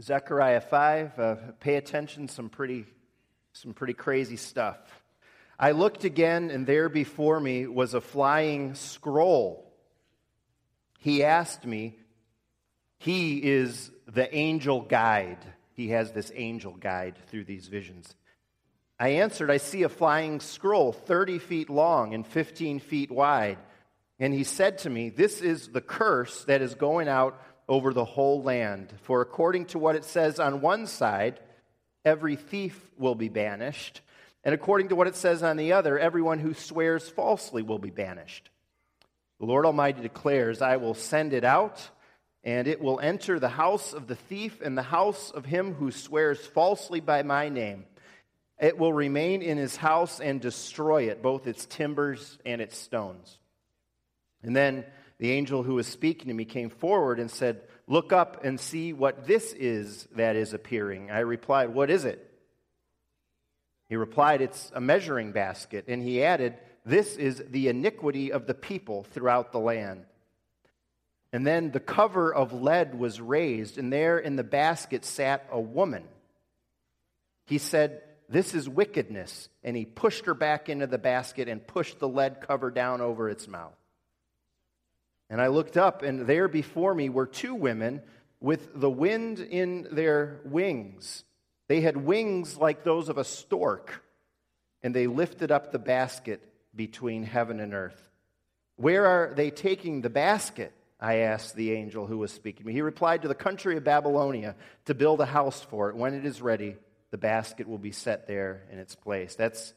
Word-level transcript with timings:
Zechariah 0.00 0.60
5, 0.60 1.18
uh, 1.18 1.36
pay 1.58 1.76
attention, 1.76 2.28
some 2.28 2.50
pretty, 2.50 2.84
some 3.52 3.72
pretty 3.72 3.94
crazy 3.94 4.36
stuff. 4.36 4.78
I 5.58 5.70
looked 5.70 6.04
again, 6.04 6.50
and 6.50 6.66
there 6.66 6.90
before 6.90 7.40
me 7.40 7.66
was 7.66 7.94
a 7.94 8.00
flying 8.02 8.74
scroll. 8.74 9.72
He 10.98 11.24
asked 11.24 11.64
me, 11.64 11.96
He 12.98 13.42
is 13.42 13.90
the 14.06 14.32
angel 14.34 14.82
guide. 14.82 15.38
He 15.72 15.88
has 15.88 16.12
this 16.12 16.30
angel 16.34 16.72
guide 16.72 17.16
through 17.28 17.44
these 17.44 17.68
visions. 17.68 18.14
I 18.98 19.08
answered, 19.08 19.50
I 19.50 19.58
see 19.58 19.82
a 19.82 19.88
flying 19.88 20.40
scroll 20.40 20.92
30 20.92 21.38
feet 21.38 21.70
long 21.70 22.12
and 22.12 22.26
15 22.26 22.80
feet 22.80 23.10
wide. 23.10 23.58
And 24.18 24.32
he 24.32 24.44
said 24.44 24.78
to 24.78 24.90
me, 24.90 25.08
This 25.08 25.40
is 25.40 25.68
the 25.68 25.80
curse 25.80 26.44
that 26.44 26.60
is 26.60 26.74
going 26.74 27.08
out 27.08 27.40
over 27.68 27.92
the 27.92 28.04
whole 28.04 28.42
land. 28.42 28.92
For 29.02 29.20
according 29.20 29.66
to 29.66 29.78
what 29.78 29.96
it 29.96 30.04
says 30.04 30.38
on 30.38 30.60
one 30.60 30.86
side, 30.86 31.40
every 32.04 32.36
thief 32.36 32.80
will 32.96 33.14
be 33.14 33.28
banished. 33.28 34.00
And 34.44 34.54
according 34.54 34.88
to 34.88 34.96
what 34.96 35.08
it 35.08 35.16
says 35.16 35.42
on 35.42 35.56
the 35.56 35.72
other, 35.72 35.98
everyone 35.98 36.38
who 36.38 36.54
swears 36.54 37.08
falsely 37.08 37.62
will 37.62 37.80
be 37.80 37.90
banished. 37.90 38.50
The 39.40 39.46
Lord 39.46 39.66
Almighty 39.66 40.00
declares, 40.00 40.62
I 40.62 40.76
will 40.76 40.94
send 40.94 41.32
it 41.32 41.44
out, 41.44 41.90
and 42.44 42.68
it 42.68 42.80
will 42.80 43.00
enter 43.00 43.40
the 43.40 43.48
house 43.48 43.92
of 43.92 44.06
the 44.06 44.14
thief 44.14 44.60
and 44.60 44.78
the 44.78 44.82
house 44.82 45.32
of 45.32 45.44
him 45.44 45.74
who 45.74 45.90
swears 45.90 46.38
falsely 46.38 47.00
by 47.00 47.22
my 47.24 47.48
name. 47.48 47.86
It 48.58 48.78
will 48.78 48.92
remain 48.92 49.42
in 49.42 49.58
his 49.58 49.76
house 49.76 50.20
and 50.20 50.40
destroy 50.40 51.10
it, 51.10 51.22
both 51.22 51.46
its 51.46 51.66
timbers 51.66 52.38
and 52.46 52.60
its 52.62 52.78
stones. 52.78 53.38
And 54.42 54.56
then 54.56 54.84
the 55.18 55.32
angel 55.32 55.62
who 55.62 55.74
was 55.74 55.86
speaking 55.86 56.28
to 56.28 56.34
me 56.34 56.44
came 56.44 56.70
forward 56.70 57.18
and 57.18 57.30
said, 57.30 57.62
Look 57.88 58.12
up 58.12 58.44
and 58.44 58.58
see 58.58 58.92
what 58.92 59.26
this 59.26 59.52
is 59.52 60.08
that 60.16 60.36
is 60.36 60.52
appearing. 60.52 61.10
I 61.10 61.20
replied, 61.20 61.72
What 61.72 61.90
is 61.90 62.04
it? 62.04 62.22
He 63.88 63.96
replied, 63.96 64.42
It's 64.42 64.70
a 64.74 64.80
measuring 64.80 65.32
basket. 65.32 65.86
And 65.88 66.02
he 66.02 66.22
added, 66.22 66.58
This 66.84 67.16
is 67.16 67.42
the 67.48 67.68
iniquity 67.68 68.32
of 68.32 68.46
the 68.46 68.54
people 68.54 69.04
throughout 69.04 69.52
the 69.52 69.58
land. 69.58 70.04
And 71.32 71.46
then 71.46 71.70
the 71.70 71.80
cover 71.80 72.32
of 72.32 72.52
lead 72.52 72.98
was 72.98 73.20
raised, 73.20 73.78
and 73.78 73.92
there 73.92 74.18
in 74.18 74.36
the 74.36 74.44
basket 74.44 75.04
sat 75.04 75.46
a 75.50 75.60
woman. 75.60 76.04
He 77.46 77.58
said, 77.58 78.02
This 78.28 78.54
is 78.54 78.68
wickedness. 78.68 79.48
And 79.62 79.76
he 79.76 79.84
pushed 79.86 80.26
her 80.26 80.34
back 80.34 80.68
into 80.68 80.86
the 80.86 80.98
basket 80.98 81.48
and 81.48 81.66
pushed 81.66 82.00
the 82.00 82.08
lead 82.08 82.40
cover 82.40 82.70
down 82.70 83.00
over 83.00 83.30
its 83.30 83.48
mouth. 83.48 83.76
And 85.28 85.40
I 85.40 85.48
looked 85.48 85.76
up, 85.76 86.02
and 86.02 86.26
there 86.26 86.48
before 86.48 86.94
me 86.94 87.08
were 87.08 87.26
two 87.26 87.54
women 87.54 88.02
with 88.40 88.78
the 88.78 88.90
wind 88.90 89.40
in 89.40 89.88
their 89.90 90.40
wings. 90.44 91.24
They 91.68 91.80
had 91.80 91.96
wings 91.96 92.56
like 92.56 92.84
those 92.84 93.08
of 93.08 93.18
a 93.18 93.24
stork, 93.24 94.02
and 94.82 94.94
they 94.94 95.06
lifted 95.06 95.50
up 95.50 95.72
the 95.72 95.78
basket 95.78 96.42
between 96.74 97.24
heaven 97.24 97.58
and 97.58 97.74
earth. 97.74 98.00
Where 98.76 99.06
are 99.06 99.32
they 99.34 99.50
taking 99.50 100.02
the 100.02 100.10
basket? 100.10 100.72
I 101.00 101.16
asked 101.16 101.56
the 101.56 101.72
angel 101.72 102.06
who 102.06 102.18
was 102.18 102.32
speaking 102.32 102.62
to 102.62 102.66
me. 102.68 102.72
He 102.72 102.82
replied, 102.82 103.22
To 103.22 103.28
the 103.28 103.34
country 103.34 103.76
of 103.76 103.84
Babylonia 103.84 104.54
to 104.86 104.94
build 104.94 105.20
a 105.20 105.26
house 105.26 105.60
for 105.60 105.90
it. 105.90 105.96
When 105.96 106.14
it 106.14 106.24
is 106.24 106.40
ready, 106.40 106.76
the 107.10 107.18
basket 107.18 107.68
will 107.68 107.78
be 107.78 107.92
set 107.92 108.26
there 108.26 108.62
in 108.70 108.78
its 108.78 108.94
place. 108.94 109.34
That's 109.34 109.74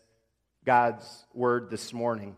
God's 0.66 1.25
word 1.33 1.70
this 1.70 1.94
morning. 1.94 2.36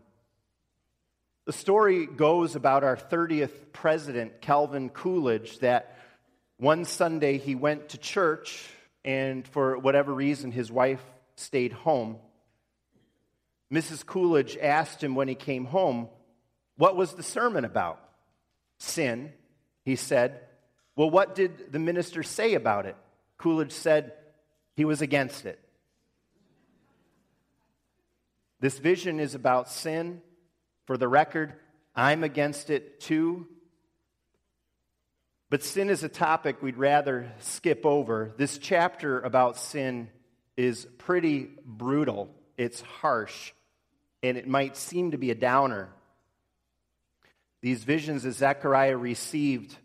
The 1.44 1.52
story 1.52 2.06
goes 2.06 2.54
about 2.54 2.84
our 2.84 2.96
30th 2.96 3.72
president, 3.72 4.40
Calvin 4.40 4.90
Coolidge, 4.90 5.58
that 5.58 5.98
one 6.56 6.84
Sunday 6.84 7.38
he 7.38 7.56
went 7.56 7.88
to 7.90 7.98
church, 7.98 8.64
and 9.04 9.46
for 9.48 9.76
whatever 9.76 10.14
reason, 10.14 10.52
his 10.52 10.70
wife 10.70 11.02
stayed 11.34 11.72
home. 11.72 12.18
Mrs. 13.72 14.06
Coolidge 14.06 14.56
asked 14.56 15.02
him 15.02 15.16
when 15.16 15.26
he 15.26 15.34
came 15.34 15.64
home, 15.64 16.08
What 16.76 16.94
was 16.94 17.14
the 17.14 17.24
sermon 17.24 17.64
about? 17.64 17.98
Sin, 18.78 19.32
he 19.84 19.96
said. 19.96 20.42
Well, 20.94 21.10
what 21.10 21.34
did 21.34 21.72
the 21.72 21.80
minister 21.80 22.22
say 22.22 22.54
about 22.54 22.86
it? 22.86 22.94
Coolidge 23.36 23.72
said 23.72 24.12
he 24.76 24.84
was 24.84 25.02
against 25.02 25.44
it. 25.44 25.58
This 28.60 28.78
vision 28.78 29.18
is 29.18 29.34
about 29.34 29.68
sin 29.68 30.22
for 30.86 30.96
the 30.96 31.08
record, 31.08 31.54
I'm 31.94 32.24
against 32.24 32.70
it 32.70 33.00
too. 33.00 33.46
But 35.50 35.62
sin 35.62 35.90
is 35.90 36.02
a 36.02 36.08
topic 36.08 36.62
we'd 36.62 36.78
rather 36.78 37.30
skip 37.40 37.84
over. 37.84 38.32
This 38.36 38.58
chapter 38.58 39.20
about 39.20 39.58
sin 39.58 40.08
is 40.56 40.86
pretty 40.98 41.50
brutal, 41.64 42.34
it's 42.56 42.80
harsh, 42.80 43.52
and 44.22 44.38
it 44.38 44.48
might 44.48 44.76
seem 44.76 45.10
to 45.10 45.18
be 45.18 45.30
a 45.30 45.34
downer. 45.34 45.90
These 47.60 47.84
visions 47.84 48.24
that 48.24 48.32
Zechariah 48.32 48.96
received 48.96 49.76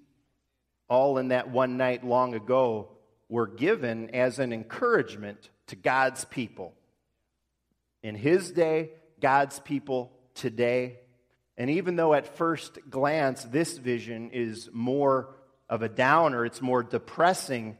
all 0.89 1.17
in 1.17 1.29
that 1.29 1.49
one 1.49 1.77
night 1.77 2.05
long 2.05 2.33
ago 2.33 2.89
were 3.29 3.47
given 3.47 4.09
as 4.15 4.39
an 4.39 4.53
encouragement 4.53 5.49
to 5.67 5.75
God's 5.75 6.25
people. 6.25 6.73
In 8.01 8.15
his 8.15 8.51
day, 8.51 8.91
God's 9.19 9.59
people 9.59 10.11
today. 10.37 10.99
And 11.57 11.69
even 11.69 11.95
though 11.95 12.13
at 12.13 12.37
first 12.37 12.77
glance 12.89 13.43
this 13.43 13.77
vision 13.77 14.29
is 14.31 14.69
more 14.71 15.35
of 15.69 15.81
a 15.81 15.89
downer, 15.89 16.45
it's 16.45 16.61
more 16.61 16.83
depressing 16.83 17.77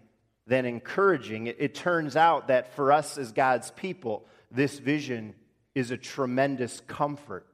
than 0.48 0.66
encouraging, 0.66 1.48
it, 1.48 1.58
it, 1.60 1.76
turns 1.76 2.16
out 2.16 2.48
that 2.48 2.74
for 2.76 2.92
us 2.92 3.18
as 3.18 3.32
God's 3.32 3.70
people, 3.72 4.26
this 4.50 4.80
vision 4.80 5.36
is 5.76 5.92
a 5.92 5.98
tremendous 5.98 6.82
comfort. 6.88 7.46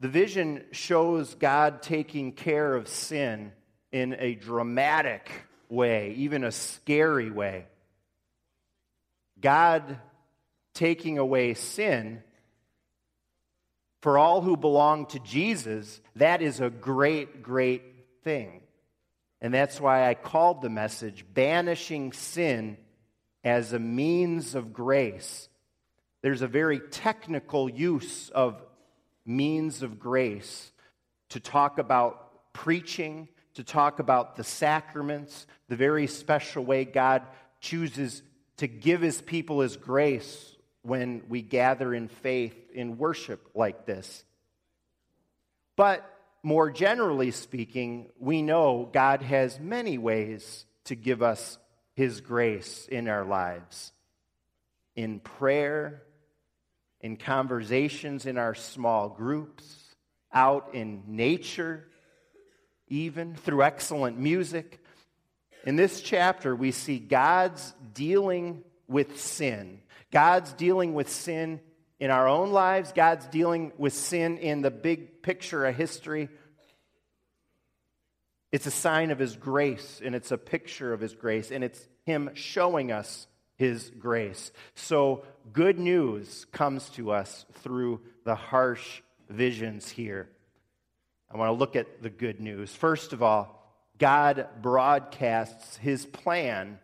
The 0.00 0.08
vision 0.08 0.64
shows 0.72 1.34
God 1.34 1.80
taking 1.82 2.32
care 2.32 2.74
of 2.74 2.88
sin 2.88 3.52
in 3.92 4.16
a 4.18 4.34
dramatic 4.34 5.30
way, 5.68 6.14
even 6.18 6.44
a 6.44 6.52
scary 6.52 7.30
way. 7.30 7.66
God 9.40 9.98
taking 10.74 11.18
away 11.18 11.54
sin 11.54 12.22
for 14.00 14.18
all 14.18 14.40
who 14.40 14.56
belong 14.56 15.06
to 15.06 15.18
Jesus, 15.20 16.00
that 16.16 16.42
is 16.42 16.60
a 16.60 16.70
great, 16.70 17.42
great 17.42 17.82
thing. 18.22 18.62
And 19.40 19.52
that's 19.52 19.80
why 19.80 20.08
I 20.08 20.14
called 20.14 20.62
the 20.62 20.70
message 20.70 21.24
Banishing 21.32 22.12
Sin 22.12 22.76
as 23.44 23.72
a 23.72 23.78
Means 23.78 24.54
of 24.54 24.72
Grace. 24.72 25.48
There's 26.22 26.42
a 26.42 26.48
very 26.48 26.80
technical 26.80 27.68
use 27.68 28.28
of 28.30 28.62
means 29.24 29.82
of 29.82 30.00
grace 30.00 30.72
to 31.28 31.38
talk 31.38 31.78
about 31.78 32.52
preaching, 32.52 33.28
to 33.54 33.62
talk 33.62 34.00
about 34.00 34.36
the 34.36 34.44
sacraments, 34.44 35.46
the 35.68 35.76
very 35.76 36.06
special 36.06 36.64
way 36.64 36.84
God 36.84 37.22
chooses 37.60 38.22
to 38.56 38.66
give 38.66 39.00
his 39.00 39.20
people 39.20 39.60
his 39.60 39.76
grace 39.76 40.56
when 40.88 41.22
we 41.28 41.42
gather 41.42 41.94
in 41.94 42.08
faith 42.08 42.56
in 42.72 42.98
worship 42.98 43.50
like 43.54 43.86
this. 43.86 44.24
But 45.76 46.04
more 46.42 46.70
generally 46.70 47.30
speaking, 47.30 48.10
we 48.18 48.42
know 48.42 48.88
God 48.92 49.22
has 49.22 49.60
many 49.60 49.98
ways 49.98 50.64
to 50.84 50.96
give 50.96 51.22
us 51.22 51.58
His 51.94 52.20
grace 52.20 52.88
in 52.90 53.06
our 53.06 53.24
lives 53.24 53.92
in 54.96 55.20
prayer, 55.20 56.02
in 57.00 57.16
conversations 57.16 58.26
in 58.26 58.36
our 58.36 58.56
small 58.56 59.08
groups, 59.08 59.94
out 60.32 60.70
in 60.74 61.04
nature, 61.06 61.86
even 62.88 63.36
through 63.36 63.62
excellent 63.62 64.18
music. 64.18 64.82
In 65.64 65.76
this 65.76 66.00
chapter, 66.00 66.56
we 66.56 66.72
see 66.72 66.98
God's 66.98 67.72
dealing 67.94 68.64
with 68.88 69.20
sin 69.20 69.80
God's 70.10 70.52
dealing 70.54 70.94
with 70.94 71.10
sin 71.10 71.60
in 72.00 72.10
our 72.10 72.28
own 72.28 72.50
lives, 72.50 72.92
God's 72.92 73.26
dealing 73.26 73.72
with 73.76 73.92
sin 73.92 74.38
in 74.38 74.62
the 74.62 74.70
big 74.70 75.22
picture 75.22 75.66
of 75.66 75.74
history. 75.74 76.28
It's 78.50 78.66
a 78.66 78.70
sign 78.70 79.10
of 79.10 79.18
His 79.18 79.36
grace, 79.36 80.00
and 80.02 80.14
it's 80.14 80.32
a 80.32 80.38
picture 80.38 80.92
of 80.92 81.00
His 81.00 81.14
grace, 81.14 81.50
and 81.50 81.62
it's 81.62 81.86
Him 82.04 82.30
showing 82.34 82.90
us 82.90 83.26
His 83.56 83.90
grace. 83.98 84.52
So, 84.74 85.24
good 85.52 85.78
news 85.78 86.46
comes 86.52 86.88
to 86.90 87.10
us 87.10 87.44
through 87.54 88.00
the 88.24 88.34
harsh 88.34 89.02
visions 89.28 89.90
here. 89.90 90.30
I 91.30 91.36
want 91.36 91.50
to 91.50 91.58
look 91.58 91.76
at 91.76 92.02
the 92.02 92.08
good 92.08 92.40
news. 92.40 92.74
First 92.74 93.12
of 93.12 93.22
all, 93.22 93.54
God 93.98 94.48
broadcasts 94.62 95.76
His 95.76 96.06
plan 96.06 96.78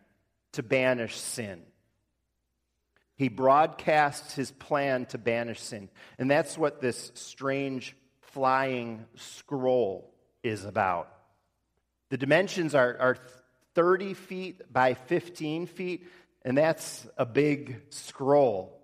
to 0.52 0.62
banish 0.62 1.16
sin. 1.16 1.62
He 3.16 3.28
broadcasts 3.28 4.34
his 4.34 4.50
plan 4.50 5.06
to 5.06 5.18
banish 5.18 5.60
sin. 5.60 5.88
And 6.18 6.30
that's 6.30 6.58
what 6.58 6.80
this 6.80 7.12
strange 7.14 7.96
flying 8.20 9.04
scroll 9.16 10.12
is 10.42 10.64
about. 10.64 11.08
The 12.10 12.18
dimensions 12.18 12.74
are, 12.74 12.96
are 12.98 13.16
30 13.74 14.14
feet 14.14 14.72
by 14.72 14.94
15 14.94 15.66
feet, 15.66 16.06
and 16.42 16.58
that's 16.58 17.06
a 17.16 17.24
big 17.24 17.80
scroll. 17.90 18.80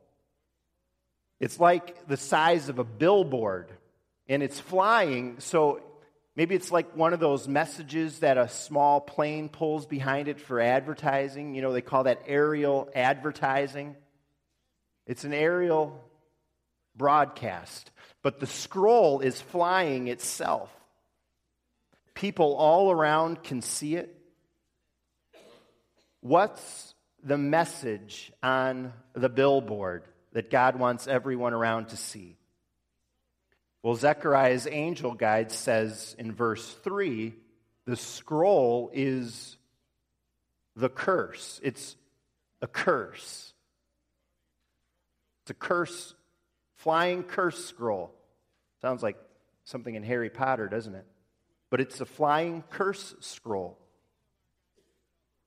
It's 1.41 1.59
like 1.59 2.07
the 2.07 2.17
size 2.17 2.69
of 2.69 2.79
a 2.79 2.85
billboard, 2.85 3.73
and 4.29 4.43
it's 4.43 4.61
flying, 4.61 5.41
so 5.41 5.83
maybe 6.37 6.55
it's 6.55 6.71
like 6.71 6.97
one 6.97 7.13
of 7.13 7.21
those 7.21 7.49
messages 7.49 8.21
that 8.21 8.39
a 8.39 8.49
small 8.49 9.01
plane 9.01 9.49
pulls 9.49 9.87
behind 9.87 10.29
it 10.29 10.39
for 10.39 10.61
advertising. 10.61 11.55
You 11.55 11.63
know, 11.63 11.73
they 11.73 11.83
call 11.83 12.05
that 12.05 12.23
aerial 12.27 12.89
advertising. 12.95 13.97
It's 15.07 15.25
an 15.25 15.33
aerial 15.33 16.05
broadcast, 16.97 17.91
but 18.23 18.41
the 18.41 18.47
scroll 18.47 19.21
is 19.21 19.41
flying 19.41 20.09
itself. 20.09 20.71
People 22.15 22.55
all 22.55 22.91
around 22.91 23.43
can 23.43 23.63
see 23.63 23.97
it. 23.97 24.15
What's 26.21 26.95
the 27.23 27.39
message 27.39 28.33
on 28.43 28.93
the 29.15 29.29
billboard 29.29 30.05
that 30.33 30.51
God 30.51 30.79
wants 30.79 31.07
everyone 31.07 31.55
around 31.55 31.89
to 31.89 31.97
see? 31.97 32.37
Well, 33.83 33.95
Zechariah's 33.95 34.69
angel 34.71 35.15
guide 35.15 35.51
says 35.51 36.15
in 36.19 36.33
verse 36.33 36.75
3 36.85 37.33
the 37.87 37.97
scroll 37.97 38.91
is 38.93 39.57
the 40.77 40.91
curse. 40.91 41.59
It's 41.63 41.97
a 42.61 42.67
curse. 42.67 43.55
It's 45.51 45.57
a 45.57 45.67
curse, 45.67 46.15
flying 46.77 47.25
curse 47.25 47.65
scroll. 47.65 48.15
Sounds 48.81 49.03
like 49.03 49.17
something 49.65 49.95
in 49.95 50.03
Harry 50.05 50.31
Potter, 50.31 50.69
doesn't 50.69 50.95
it? 50.95 51.07
But 51.71 51.81
it's 51.81 52.01
a 52.01 52.07
flying 52.07 52.63
curse 52.71 53.15
scroll 53.21 53.77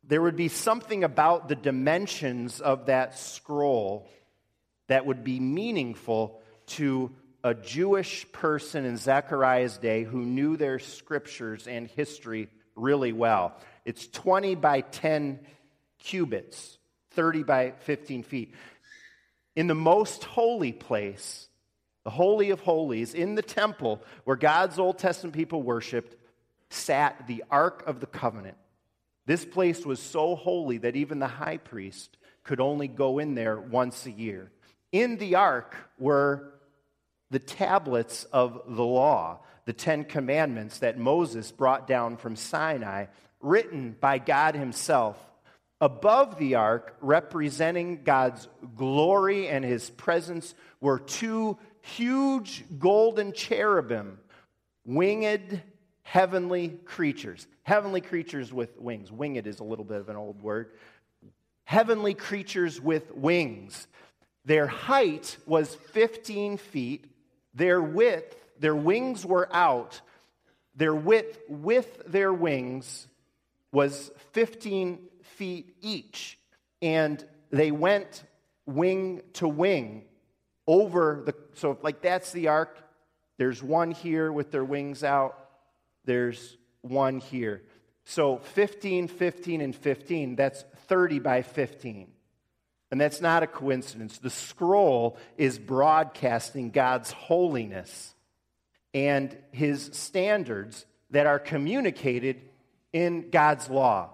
there 0.06 0.22
would 0.22 0.36
be 0.36 0.50
something 0.50 1.04
about 1.04 1.48
the 1.48 1.56
dimensions 1.56 2.60
of 2.60 2.88
that 2.88 3.18
scroll 3.18 4.08
that 4.88 5.06
would 5.06 5.24
be 5.24 5.40
meaningful 5.40 6.42
to 6.66 7.12
a 7.44 7.54
Jewish 7.54 8.30
person 8.32 8.86
in 8.86 8.98
Zechariah's 8.98 9.78
day 9.78 10.04
who 10.04 10.26
knew 10.26 10.58
their 10.58 10.80
scriptures 10.80 11.68
and 11.68 11.88
history 11.88 12.50
really 12.76 13.14
well. 13.14 13.56
It's 13.86 14.08
20 14.08 14.56
by 14.56 14.82
10 14.82 15.40
cubits, 16.00 16.78
30 17.12 17.44
by 17.44 17.72
15 17.80 18.24
feet. 18.24 18.54
In 19.56 19.68
the 19.68 19.76
most 19.76 20.24
holy 20.24 20.72
place, 20.72 21.48
the 22.04 22.10
Holy 22.10 22.50
of 22.50 22.62
Holies, 22.62 23.14
in 23.14 23.36
the 23.36 23.42
temple 23.42 24.02
where 24.24 24.36
God's 24.36 24.80
Old 24.80 24.98
Testament 24.98 25.36
people 25.36 25.62
worshiped, 25.62 26.16
sat 26.70 27.28
the 27.28 27.44
Ark 27.50 27.84
of 27.86 28.00
the 28.00 28.08
Covenant. 28.08 28.58
This 29.26 29.46
place 29.46 29.86
was 29.86 30.00
so 30.00 30.36
holy 30.36 30.80
that 30.80 30.96
even 30.96 31.20
the 31.20 31.28
high 31.28 31.58
priest 31.58 32.18
could 32.44 32.60
only 32.60 32.88
go 32.88 33.20
in 33.20 33.36
there 33.36 33.60
once 33.60 34.06
a 34.06 34.12
year. 34.12 34.52
In 34.92 35.18
the 35.18 35.36
ark 35.36 35.76
were 35.98 36.54
the 37.32 37.40
tablets 37.40 38.26
of 38.26 38.62
the 38.68 38.84
law, 38.84 39.40
the 39.66 39.74
Ten 39.74 40.04
Commandments 40.04 40.80
that 40.80 41.00
Moses 41.00 41.52
brought 41.52 41.88
down 41.88 42.18
from 42.18 42.36
Sinai, 42.36 43.06
written 43.40 43.96
by 44.00 44.18
God 44.20 44.56
Himself. 44.56 45.18
Above 45.84 46.38
the 46.38 46.56
ark, 46.56 46.96
representing 47.02 48.04
God's 48.04 48.48
glory 48.78 49.50
and 49.50 49.66
His 49.66 49.90
presence, 49.90 50.56
were 50.80 50.98
two 50.98 51.58
huge 51.82 52.64
golden 52.80 53.34
cherubim, 53.34 54.18
winged 54.86 55.62
heavenly 56.04 56.70
creatures. 56.86 57.46
Heavenly 57.64 58.00
creatures 58.00 58.54
with 58.54 58.80
wings. 58.80 59.12
Winged 59.12 59.46
is 59.46 59.60
a 59.60 59.66
little 59.66 59.84
bit 59.84 60.00
of 60.00 60.08
an 60.08 60.16
old 60.16 60.42
word. 60.42 60.72
Heavenly 61.66 62.14
creatures 62.14 62.80
with 62.80 63.14
wings. 63.14 63.86
Their 64.46 64.68
height 64.68 65.36
was 65.46 65.76
15 65.76 66.56
feet. 66.60 67.08
Their 67.56 67.82
width, 67.82 68.38
their 68.58 68.74
wings 68.74 69.26
were 69.26 69.54
out. 69.54 70.00
Their 70.76 70.96
width 70.96 71.40
with 71.50 72.04
their 72.08 72.32
wings 72.32 73.06
was 73.74 74.12
15 74.32 75.10
feet 75.44 75.76
each. 75.82 76.40
And 76.82 77.24
they 77.52 77.72
went 77.72 78.24
wing 78.66 79.22
to 79.34 79.48
wing 79.48 80.06
over 80.68 81.24
the. 81.26 81.36
So, 81.56 81.78
like, 81.82 82.02
that's 82.02 82.32
the 82.32 82.48
ark. 82.48 82.78
There's 83.38 83.62
one 83.62 83.92
here 83.92 84.32
with 84.32 84.52
their 84.52 84.64
wings 84.64 85.04
out 85.04 85.38
there's 86.06 86.58
one 86.82 87.20
here. 87.20 87.62
So 88.06 88.38
15, 88.38 89.08
15, 89.08 89.62
and 89.62 89.76
15, 89.76 90.36
that's 90.36 90.64
30 90.88 91.20
by 91.20 91.42
15. 91.42 92.08
And 92.92 93.02
that's 93.02 93.22
not 93.22 93.42
a 93.42 93.48
coincidence. 93.48 94.20
The 94.20 94.30
scroll 94.30 95.18
is 95.38 95.58
broadcasting 95.58 96.70
God's 96.70 97.12
holiness 97.12 98.14
and 98.94 99.36
his 99.52 99.90
standards 99.94 100.86
that 101.10 101.26
are 101.26 101.40
communicated 101.40 102.42
in 102.92 103.30
God's 103.32 103.70
law. 103.70 104.12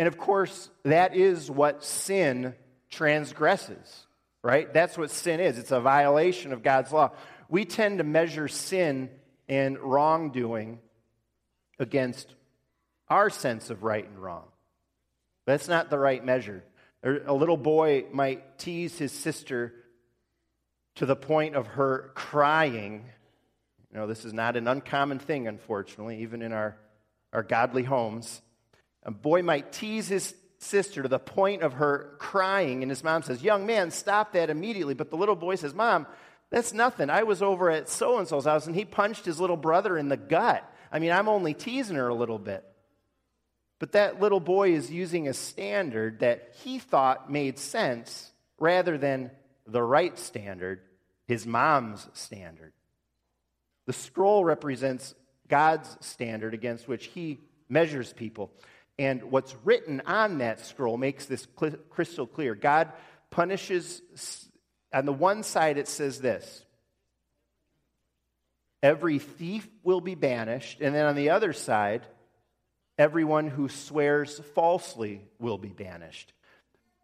And 0.00 0.06
of 0.06 0.16
course, 0.16 0.70
that 0.84 1.14
is 1.14 1.50
what 1.50 1.84
sin 1.84 2.54
transgresses, 2.88 4.06
right? 4.42 4.72
That's 4.72 4.96
what 4.96 5.10
sin 5.10 5.40
is. 5.40 5.58
It's 5.58 5.72
a 5.72 5.80
violation 5.80 6.54
of 6.54 6.62
God's 6.62 6.90
law. 6.90 7.10
We 7.50 7.66
tend 7.66 7.98
to 7.98 8.04
measure 8.04 8.48
sin 8.48 9.10
and 9.46 9.78
wrongdoing 9.78 10.78
against 11.78 12.34
our 13.08 13.28
sense 13.28 13.68
of 13.68 13.82
right 13.82 14.08
and 14.08 14.18
wrong. 14.18 14.44
That's 15.44 15.68
not 15.68 15.90
the 15.90 15.98
right 15.98 16.24
measure. 16.24 16.64
A 17.04 17.34
little 17.34 17.58
boy 17.58 18.06
might 18.10 18.58
tease 18.58 18.96
his 18.96 19.12
sister 19.12 19.74
to 20.94 21.04
the 21.04 21.14
point 21.14 21.56
of 21.56 21.66
her 21.66 22.10
crying. 22.14 23.04
You 23.92 23.98
know, 23.98 24.06
this 24.06 24.24
is 24.24 24.32
not 24.32 24.56
an 24.56 24.66
uncommon 24.66 25.18
thing, 25.18 25.46
unfortunately, 25.46 26.22
even 26.22 26.40
in 26.40 26.54
our, 26.54 26.78
our 27.34 27.42
godly 27.42 27.82
homes. 27.82 28.40
A 29.02 29.10
boy 29.10 29.42
might 29.42 29.72
tease 29.72 30.08
his 30.08 30.34
sister 30.58 31.02
to 31.02 31.08
the 31.08 31.18
point 31.18 31.62
of 31.62 31.74
her 31.74 32.16
crying, 32.18 32.82
and 32.82 32.90
his 32.90 33.02
mom 33.02 33.22
says, 33.22 33.42
Young 33.42 33.66
man, 33.66 33.90
stop 33.90 34.32
that 34.32 34.50
immediately. 34.50 34.94
But 34.94 35.10
the 35.10 35.16
little 35.16 35.36
boy 35.36 35.56
says, 35.56 35.74
Mom, 35.74 36.06
that's 36.50 36.72
nothing. 36.72 37.10
I 37.10 37.22
was 37.22 37.42
over 37.42 37.70
at 37.70 37.88
so 37.88 38.18
and 38.18 38.26
so's 38.26 38.44
house 38.44 38.66
and 38.66 38.74
he 38.74 38.84
punched 38.84 39.24
his 39.24 39.40
little 39.40 39.56
brother 39.56 39.96
in 39.96 40.08
the 40.08 40.16
gut. 40.16 40.68
I 40.92 40.98
mean, 40.98 41.12
I'm 41.12 41.28
only 41.28 41.54
teasing 41.54 41.96
her 41.96 42.08
a 42.08 42.14
little 42.14 42.38
bit. 42.38 42.64
But 43.78 43.92
that 43.92 44.20
little 44.20 44.40
boy 44.40 44.72
is 44.72 44.90
using 44.90 45.28
a 45.28 45.32
standard 45.32 46.20
that 46.20 46.54
he 46.62 46.78
thought 46.78 47.30
made 47.30 47.58
sense 47.58 48.30
rather 48.58 48.98
than 48.98 49.30
the 49.66 49.82
right 49.82 50.18
standard, 50.18 50.82
his 51.26 51.46
mom's 51.46 52.06
standard. 52.12 52.72
The 53.86 53.92
scroll 53.92 54.44
represents 54.44 55.14
God's 55.48 55.96
standard 56.00 56.52
against 56.52 56.88
which 56.88 57.06
he 57.06 57.38
measures 57.68 58.12
people. 58.12 58.50
And 59.00 59.30
what's 59.30 59.56
written 59.64 60.02
on 60.04 60.38
that 60.38 60.60
scroll 60.60 60.98
makes 60.98 61.24
this 61.24 61.48
crystal 61.88 62.26
clear. 62.26 62.54
God 62.54 62.92
punishes 63.30 64.02
on 64.92 65.06
the 65.06 65.12
one 65.12 65.42
side, 65.42 65.78
it 65.78 65.88
says 65.88 66.20
this 66.20 66.66
every 68.82 69.18
thief 69.18 69.66
will 69.82 70.02
be 70.02 70.14
banished. 70.14 70.82
And 70.82 70.94
then 70.94 71.06
on 71.06 71.14
the 71.14 71.30
other 71.30 71.54
side, 71.54 72.06
everyone 72.98 73.48
who 73.48 73.70
swears 73.70 74.38
falsely 74.54 75.22
will 75.38 75.56
be 75.56 75.70
banished. 75.70 76.34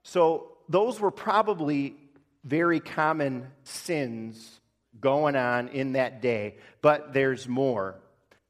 So 0.03 0.53
those 0.69 1.01
were 1.01 1.11
probably 1.11 1.97
very 2.45 2.79
common 2.79 3.47
sins 3.65 4.61
going 5.01 5.35
on 5.35 5.69
in 5.69 5.93
that 5.93 6.21
day, 6.21 6.57
but 6.83 7.15
there's 7.15 7.49
more. 7.49 7.97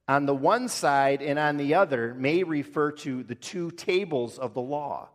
On 0.08 0.26
the 0.26 0.34
one 0.34 0.68
side 0.68 1.22
and 1.22 1.38
on 1.38 1.56
the 1.56 1.74
other 1.74 2.14
may 2.14 2.44
refer 2.44 2.92
to 2.92 3.22
the 3.22 3.34
two 3.34 3.70
tables 3.72 4.38
of 4.38 4.54
the 4.54 4.60
law. 4.60 5.08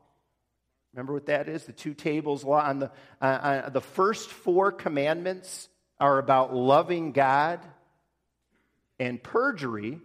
Remember 0.93 1.13
what 1.13 1.27
that 1.27 1.47
is? 1.47 1.63
The 1.63 1.71
two 1.71 1.93
tables 1.93 2.43
law. 2.43 2.61
On 2.61 2.79
the, 2.79 2.91
uh, 3.21 3.25
uh, 3.25 3.69
the 3.69 3.81
first 3.81 4.29
four 4.29 4.71
commandments 4.71 5.69
are 5.99 6.17
about 6.17 6.53
loving 6.53 7.13
God 7.13 7.61
and 8.99 9.21
perjury, 9.21 9.99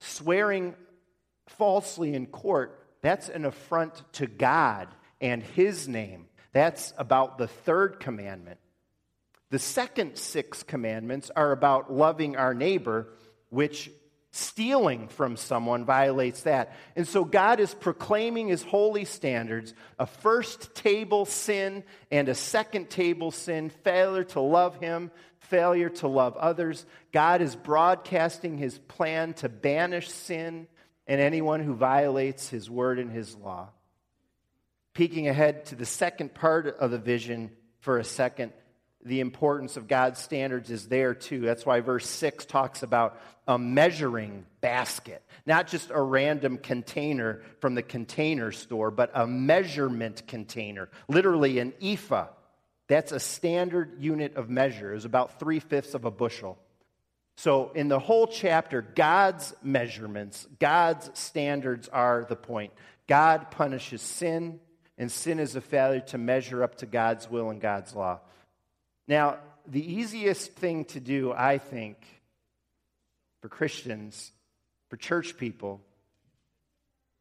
swearing 0.00 0.74
falsely 1.46 2.14
in 2.14 2.26
court. 2.26 2.78
That's 3.00 3.28
an 3.28 3.44
affront 3.46 4.02
to 4.14 4.26
God 4.26 4.88
and 5.20 5.42
His 5.42 5.88
name. 5.88 6.26
That's 6.52 6.92
about 6.98 7.38
the 7.38 7.48
third 7.48 8.00
commandment. 8.00 8.58
The 9.50 9.58
second 9.58 10.16
six 10.16 10.62
commandments 10.62 11.30
are 11.34 11.52
about 11.52 11.92
loving 11.92 12.36
our 12.36 12.52
neighbor, 12.52 13.08
which 13.50 13.90
Stealing 14.36 15.08
from 15.08 15.38
someone 15.38 15.86
violates 15.86 16.42
that. 16.42 16.76
And 16.94 17.08
so 17.08 17.24
God 17.24 17.58
is 17.58 17.72
proclaiming 17.72 18.48
his 18.48 18.62
holy 18.62 19.06
standards 19.06 19.72
a 19.98 20.04
first 20.04 20.74
table 20.74 21.24
sin 21.24 21.84
and 22.10 22.28
a 22.28 22.34
second 22.34 22.90
table 22.90 23.30
sin, 23.30 23.70
failure 23.70 24.24
to 24.24 24.40
love 24.40 24.76
him, 24.76 25.10
failure 25.38 25.88
to 25.88 26.06
love 26.06 26.36
others. 26.36 26.84
God 27.12 27.40
is 27.40 27.56
broadcasting 27.56 28.58
his 28.58 28.78
plan 28.78 29.32
to 29.34 29.48
banish 29.48 30.10
sin 30.10 30.66
and 31.06 31.18
anyone 31.18 31.60
who 31.60 31.72
violates 31.72 32.50
his 32.50 32.68
word 32.68 32.98
and 32.98 33.10
his 33.10 33.34
law. 33.36 33.70
Peeking 34.92 35.28
ahead 35.28 35.64
to 35.66 35.76
the 35.76 35.86
second 35.86 36.34
part 36.34 36.66
of 36.66 36.90
the 36.90 36.98
vision 36.98 37.52
for 37.78 37.96
a 37.96 38.04
second, 38.04 38.52
the 39.06 39.20
importance 39.20 39.76
of 39.76 39.88
God's 39.88 40.20
standards 40.20 40.70
is 40.70 40.88
there 40.88 41.14
too. 41.14 41.40
That's 41.40 41.64
why 41.64 41.80
verse 41.80 42.08
6 42.08 42.44
talks 42.46 42.82
about 42.82 43.20
a 43.46 43.58
measuring 43.58 44.44
basket, 44.60 45.22
not 45.46 45.68
just 45.68 45.90
a 45.90 46.00
random 46.00 46.58
container 46.58 47.42
from 47.60 47.74
the 47.74 47.82
container 47.82 48.50
store, 48.50 48.90
but 48.90 49.10
a 49.14 49.26
measurement 49.26 50.26
container, 50.26 50.88
literally 51.08 51.58
an 51.60 51.72
ephah. 51.80 52.26
That's 52.88 53.12
a 53.12 53.20
standard 53.20 53.96
unit 54.00 54.36
of 54.36 54.50
measure, 54.50 54.94
is 54.94 55.04
about 55.04 55.38
three 55.38 55.60
fifths 55.60 55.94
of 55.94 56.04
a 56.04 56.10
bushel. 56.10 56.58
So, 57.36 57.70
in 57.74 57.88
the 57.88 57.98
whole 57.98 58.26
chapter, 58.26 58.80
God's 58.80 59.54
measurements, 59.62 60.46
God's 60.58 61.10
standards 61.18 61.88
are 61.88 62.24
the 62.28 62.36
point. 62.36 62.72
God 63.06 63.50
punishes 63.50 64.02
sin, 64.02 64.58
and 64.96 65.12
sin 65.12 65.38
is 65.38 65.54
a 65.54 65.60
failure 65.60 66.00
to 66.00 66.18
measure 66.18 66.62
up 66.62 66.76
to 66.76 66.86
God's 66.86 67.30
will 67.30 67.50
and 67.50 67.60
God's 67.60 67.94
law. 67.94 68.20
Now, 69.08 69.38
the 69.66 69.94
easiest 69.94 70.52
thing 70.52 70.84
to 70.86 71.00
do, 71.00 71.32
I 71.32 71.58
think, 71.58 71.96
for 73.42 73.48
Christians, 73.48 74.32
for 74.90 74.96
church 74.96 75.36
people, 75.36 75.80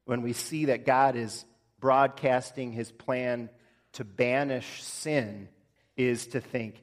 when 0.05 0.21
we 0.21 0.33
see 0.33 0.65
that 0.65 0.85
God 0.85 1.15
is 1.15 1.45
broadcasting 1.79 2.71
his 2.71 2.91
plan 2.91 3.49
to 3.93 4.03
banish 4.03 4.83
sin, 4.83 5.47
is 5.97 6.27
to 6.27 6.41
think, 6.41 6.81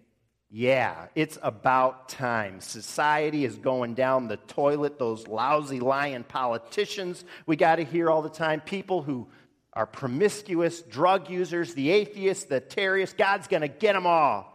yeah, 0.54 1.06
it's 1.14 1.38
about 1.42 2.10
time. 2.10 2.60
Society 2.60 3.44
is 3.44 3.56
going 3.56 3.94
down 3.94 4.28
the 4.28 4.36
toilet. 4.36 4.98
Those 4.98 5.26
lousy, 5.26 5.80
lying 5.80 6.24
politicians 6.24 7.24
we 7.46 7.56
got 7.56 7.76
to 7.76 7.84
hear 7.84 8.10
all 8.10 8.20
the 8.20 8.28
time. 8.28 8.60
People 8.60 9.02
who 9.02 9.28
are 9.72 9.86
promiscuous, 9.86 10.82
drug 10.82 11.30
users, 11.30 11.72
the 11.72 11.90
atheists, 11.90 12.44
the 12.44 12.60
terrorists. 12.60 13.14
God's 13.16 13.48
going 13.48 13.62
to 13.62 13.68
get 13.68 13.94
them 13.94 14.06
all. 14.06 14.51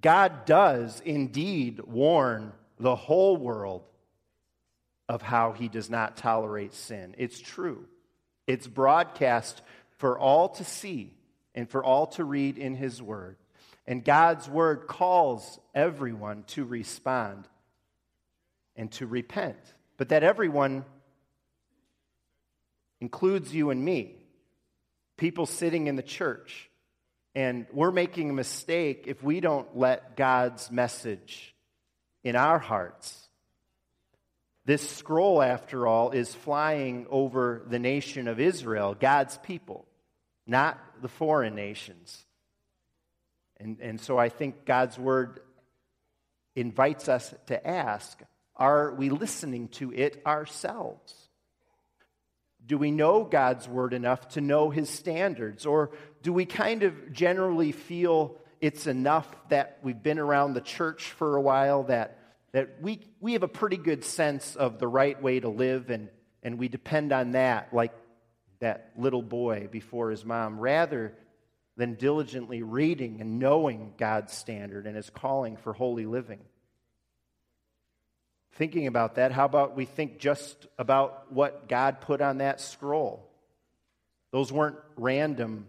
God 0.00 0.44
does 0.44 1.00
indeed 1.04 1.80
warn 1.80 2.52
the 2.78 2.96
whole 2.96 3.36
world 3.36 3.82
of 5.08 5.22
how 5.22 5.52
he 5.52 5.68
does 5.68 5.88
not 5.88 6.16
tolerate 6.16 6.74
sin. 6.74 7.14
It's 7.18 7.38
true. 7.38 7.86
It's 8.46 8.66
broadcast 8.66 9.62
for 9.98 10.18
all 10.18 10.50
to 10.50 10.64
see 10.64 11.14
and 11.54 11.68
for 11.68 11.82
all 11.82 12.06
to 12.08 12.24
read 12.24 12.58
in 12.58 12.74
his 12.74 13.00
word. 13.00 13.36
And 13.86 14.04
God's 14.04 14.48
word 14.48 14.86
calls 14.86 15.58
everyone 15.74 16.44
to 16.48 16.64
respond 16.64 17.48
and 18.74 18.90
to 18.92 19.06
repent. 19.06 19.56
But 19.96 20.10
that 20.10 20.22
everyone 20.22 20.84
includes 23.00 23.54
you 23.54 23.70
and 23.70 23.84
me, 23.84 24.16
people 25.16 25.46
sitting 25.46 25.86
in 25.86 25.96
the 25.96 26.02
church. 26.02 26.68
And 27.36 27.66
we're 27.70 27.90
making 27.90 28.30
a 28.30 28.32
mistake 28.32 29.04
if 29.08 29.22
we 29.22 29.40
don't 29.40 29.76
let 29.76 30.16
God's 30.16 30.70
message 30.70 31.54
in 32.24 32.34
our 32.34 32.58
hearts. 32.58 33.28
This 34.64 34.88
scroll, 34.88 35.42
after 35.42 35.86
all, 35.86 36.12
is 36.12 36.34
flying 36.34 37.06
over 37.10 37.62
the 37.68 37.78
nation 37.78 38.26
of 38.26 38.40
Israel, 38.40 38.96
God's 38.98 39.36
people, 39.36 39.84
not 40.46 40.80
the 41.02 41.08
foreign 41.08 41.54
nations. 41.54 42.24
And, 43.58 43.80
and 43.82 44.00
so 44.00 44.16
I 44.16 44.30
think 44.30 44.64
God's 44.64 44.98
word 44.98 45.40
invites 46.54 47.06
us 47.06 47.34
to 47.48 47.66
ask 47.66 48.18
are 48.56 48.94
we 48.94 49.10
listening 49.10 49.68
to 49.68 49.92
it 49.92 50.22
ourselves? 50.24 51.12
Do 52.66 52.78
we 52.78 52.90
know 52.90 53.22
God's 53.22 53.68
word 53.68 53.92
enough 53.92 54.28
to 54.30 54.40
know 54.40 54.70
his 54.70 54.90
standards? 54.90 55.66
Or 55.66 55.90
do 56.26 56.32
we 56.32 56.44
kind 56.44 56.82
of 56.82 57.12
generally 57.12 57.70
feel 57.70 58.36
it's 58.60 58.88
enough 58.88 59.28
that 59.48 59.78
we've 59.84 60.02
been 60.02 60.18
around 60.18 60.54
the 60.54 60.60
church 60.60 61.12
for 61.12 61.36
a 61.36 61.40
while, 61.40 61.84
that, 61.84 62.18
that 62.50 62.82
we, 62.82 62.98
we 63.20 63.34
have 63.34 63.44
a 63.44 63.48
pretty 63.48 63.76
good 63.76 64.02
sense 64.02 64.56
of 64.56 64.80
the 64.80 64.88
right 64.88 65.22
way 65.22 65.38
to 65.38 65.48
live, 65.48 65.88
and, 65.88 66.08
and 66.42 66.58
we 66.58 66.66
depend 66.66 67.12
on 67.12 67.30
that, 67.30 67.72
like 67.72 67.92
that 68.58 68.90
little 68.96 69.22
boy 69.22 69.68
before 69.70 70.10
his 70.10 70.24
mom, 70.24 70.58
rather 70.58 71.14
than 71.76 71.94
diligently 71.94 72.64
reading 72.64 73.20
and 73.20 73.38
knowing 73.38 73.94
God's 73.96 74.32
standard 74.32 74.88
and 74.88 74.96
his 74.96 75.08
calling 75.08 75.56
for 75.56 75.72
holy 75.74 76.06
living? 76.06 76.40
thinking 78.54 78.88
about 78.88 79.14
that, 79.14 79.30
how 79.30 79.44
about 79.44 79.76
we 79.76 79.84
think 79.84 80.18
just 80.18 80.66
about 80.76 81.30
what 81.30 81.68
God 81.68 82.00
put 82.00 82.20
on 82.20 82.38
that 82.38 82.58
scroll? 82.58 83.30
Those 84.32 84.50
weren't 84.50 84.78
random 84.96 85.66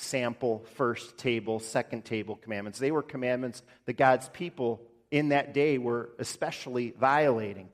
sample 0.00 0.64
first 0.74 1.18
table, 1.18 1.60
second 1.60 2.04
table 2.04 2.36
commandments. 2.36 2.78
They 2.78 2.90
were 2.90 3.02
commandments 3.02 3.62
that 3.86 3.96
God's 3.96 4.28
people 4.30 4.80
in 5.10 5.30
that 5.30 5.54
day 5.54 5.78
were 5.78 6.10
especially 6.18 6.90
violating. 6.90 7.68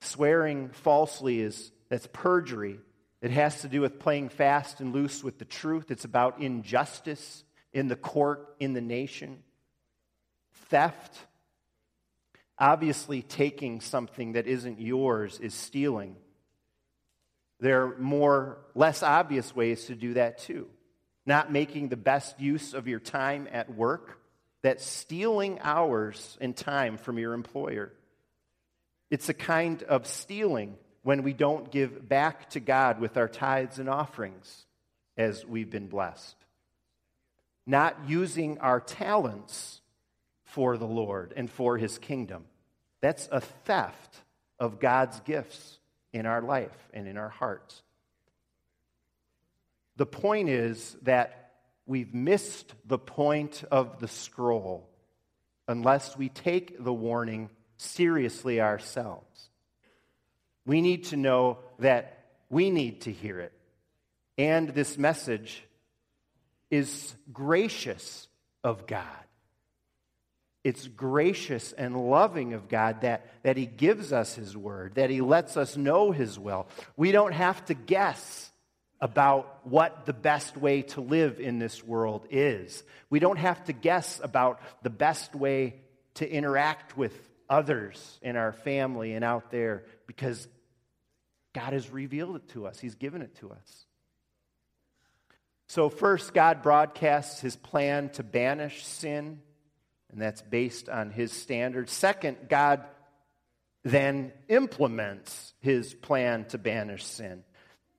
Swearing 0.00 0.70
falsely 0.70 1.40
is 1.40 1.72
that's 1.88 2.08
perjury. 2.12 2.78
It 3.22 3.30
has 3.30 3.62
to 3.62 3.68
do 3.68 3.80
with 3.80 3.98
playing 3.98 4.28
fast 4.28 4.80
and 4.80 4.92
loose 4.92 5.24
with 5.24 5.38
the 5.38 5.44
truth. 5.44 5.90
It's 5.90 6.04
about 6.04 6.40
injustice 6.40 7.44
in 7.72 7.88
the 7.88 7.96
court, 7.96 8.54
in 8.60 8.72
the 8.72 8.80
nation. 8.80 9.42
Theft 10.68 11.18
Obviously, 12.58 13.20
taking 13.22 13.80
something 13.80 14.32
that 14.32 14.46
isn't 14.46 14.80
yours 14.80 15.38
is 15.40 15.52
stealing. 15.52 16.16
There 17.60 17.84
are 17.84 17.98
more, 17.98 18.58
less 18.74 19.02
obvious 19.02 19.54
ways 19.54 19.86
to 19.86 19.94
do 19.94 20.14
that 20.14 20.38
too. 20.38 20.68
Not 21.26 21.52
making 21.52 21.88
the 21.88 21.96
best 21.96 22.40
use 22.40 22.72
of 22.72 22.88
your 22.88 23.00
time 23.00 23.48
at 23.52 23.74
work, 23.74 24.20
that's 24.62 24.86
stealing 24.86 25.58
hours 25.60 26.38
and 26.40 26.56
time 26.56 26.96
from 26.96 27.18
your 27.18 27.34
employer. 27.34 27.92
It's 29.10 29.28
a 29.28 29.34
kind 29.34 29.82
of 29.82 30.06
stealing 30.06 30.76
when 31.02 31.22
we 31.22 31.32
don't 31.32 31.70
give 31.70 32.08
back 32.08 32.50
to 32.50 32.60
God 32.60 33.00
with 33.00 33.16
our 33.16 33.28
tithes 33.28 33.78
and 33.78 33.88
offerings 33.88 34.66
as 35.16 35.44
we've 35.46 35.70
been 35.70 35.86
blessed. 35.86 36.36
Not 37.66 37.96
using 38.08 38.58
our 38.58 38.80
talents 38.80 39.80
for 40.44 40.76
the 40.76 40.86
Lord 40.86 41.32
and 41.36 41.50
for 41.50 41.78
his 41.78 41.98
kingdom. 41.98 42.44
That's 43.00 43.28
a 43.30 43.40
theft 43.40 44.16
of 44.58 44.80
God's 44.80 45.20
gifts 45.20 45.78
in 46.12 46.26
our 46.26 46.42
life 46.42 46.76
and 46.92 47.06
in 47.06 47.16
our 47.16 47.28
hearts. 47.28 47.82
The 49.96 50.06
point 50.06 50.48
is 50.48 50.96
that 51.02 51.52
we've 51.86 52.12
missed 52.12 52.74
the 52.84 52.98
point 52.98 53.64
of 53.70 53.98
the 53.98 54.08
scroll 54.08 54.88
unless 55.68 56.16
we 56.16 56.28
take 56.28 56.82
the 56.82 56.92
warning 56.92 57.50
seriously 57.76 58.60
ourselves. 58.60 59.48
We 60.64 60.80
need 60.80 61.04
to 61.06 61.16
know 61.16 61.58
that 61.78 62.18
we 62.50 62.70
need 62.70 63.02
to 63.02 63.12
hear 63.12 63.40
it. 63.40 63.52
And 64.38 64.68
this 64.70 64.98
message 64.98 65.64
is 66.70 67.14
gracious 67.32 68.28
of 68.62 68.86
God. 68.86 69.04
It's 70.64 70.88
gracious 70.88 71.72
and 71.72 72.10
loving 72.10 72.52
of 72.52 72.68
God 72.68 73.02
that, 73.02 73.26
that 73.44 73.56
He 73.56 73.66
gives 73.66 74.12
us 74.12 74.34
His 74.34 74.56
word, 74.56 74.96
that 74.96 75.10
He 75.10 75.20
lets 75.20 75.56
us 75.56 75.76
know 75.76 76.10
His 76.10 76.38
will. 76.38 76.66
We 76.96 77.12
don't 77.12 77.32
have 77.32 77.64
to 77.66 77.74
guess 77.74 78.50
about 79.00 79.60
what 79.64 80.06
the 80.06 80.12
best 80.12 80.56
way 80.56 80.82
to 80.82 81.00
live 81.00 81.38
in 81.40 81.58
this 81.58 81.84
world 81.84 82.26
is. 82.30 82.82
We 83.10 83.18
don't 83.18 83.38
have 83.38 83.62
to 83.64 83.72
guess 83.72 84.20
about 84.22 84.60
the 84.82 84.90
best 84.90 85.34
way 85.34 85.76
to 86.14 86.30
interact 86.30 86.96
with 86.96 87.12
others 87.48 88.18
in 88.22 88.36
our 88.36 88.52
family 88.52 89.12
and 89.12 89.24
out 89.24 89.50
there 89.50 89.84
because 90.06 90.48
God 91.54 91.72
has 91.72 91.90
revealed 91.90 92.36
it 92.36 92.48
to 92.50 92.66
us, 92.66 92.78
He's 92.78 92.94
given 92.94 93.22
it 93.22 93.34
to 93.36 93.50
us. 93.50 93.86
So, 95.68 95.88
first, 95.88 96.32
God 96.32 96.62
broadcasts 96.62 97.40
His 97.40 97.56
plan 97.56 98.10
to 98.10 98.22
banish 98.22 98.84
sin 98.84 99.40
and 100.16 100.20
that's 100.20 100.40
based 100.40 100.88
on 100.88 101.10
his 101.10 101.30
standards. 101.30 101.92
Second, 101.92 102.48
God 102.48 102.84
then 103.82 104.32
implements 104.48 105.52
his 105.60 105.92
plan 105.92 106.46
to 106.46 106.58
banish 106.58 107.04
sin. 107.04 107.44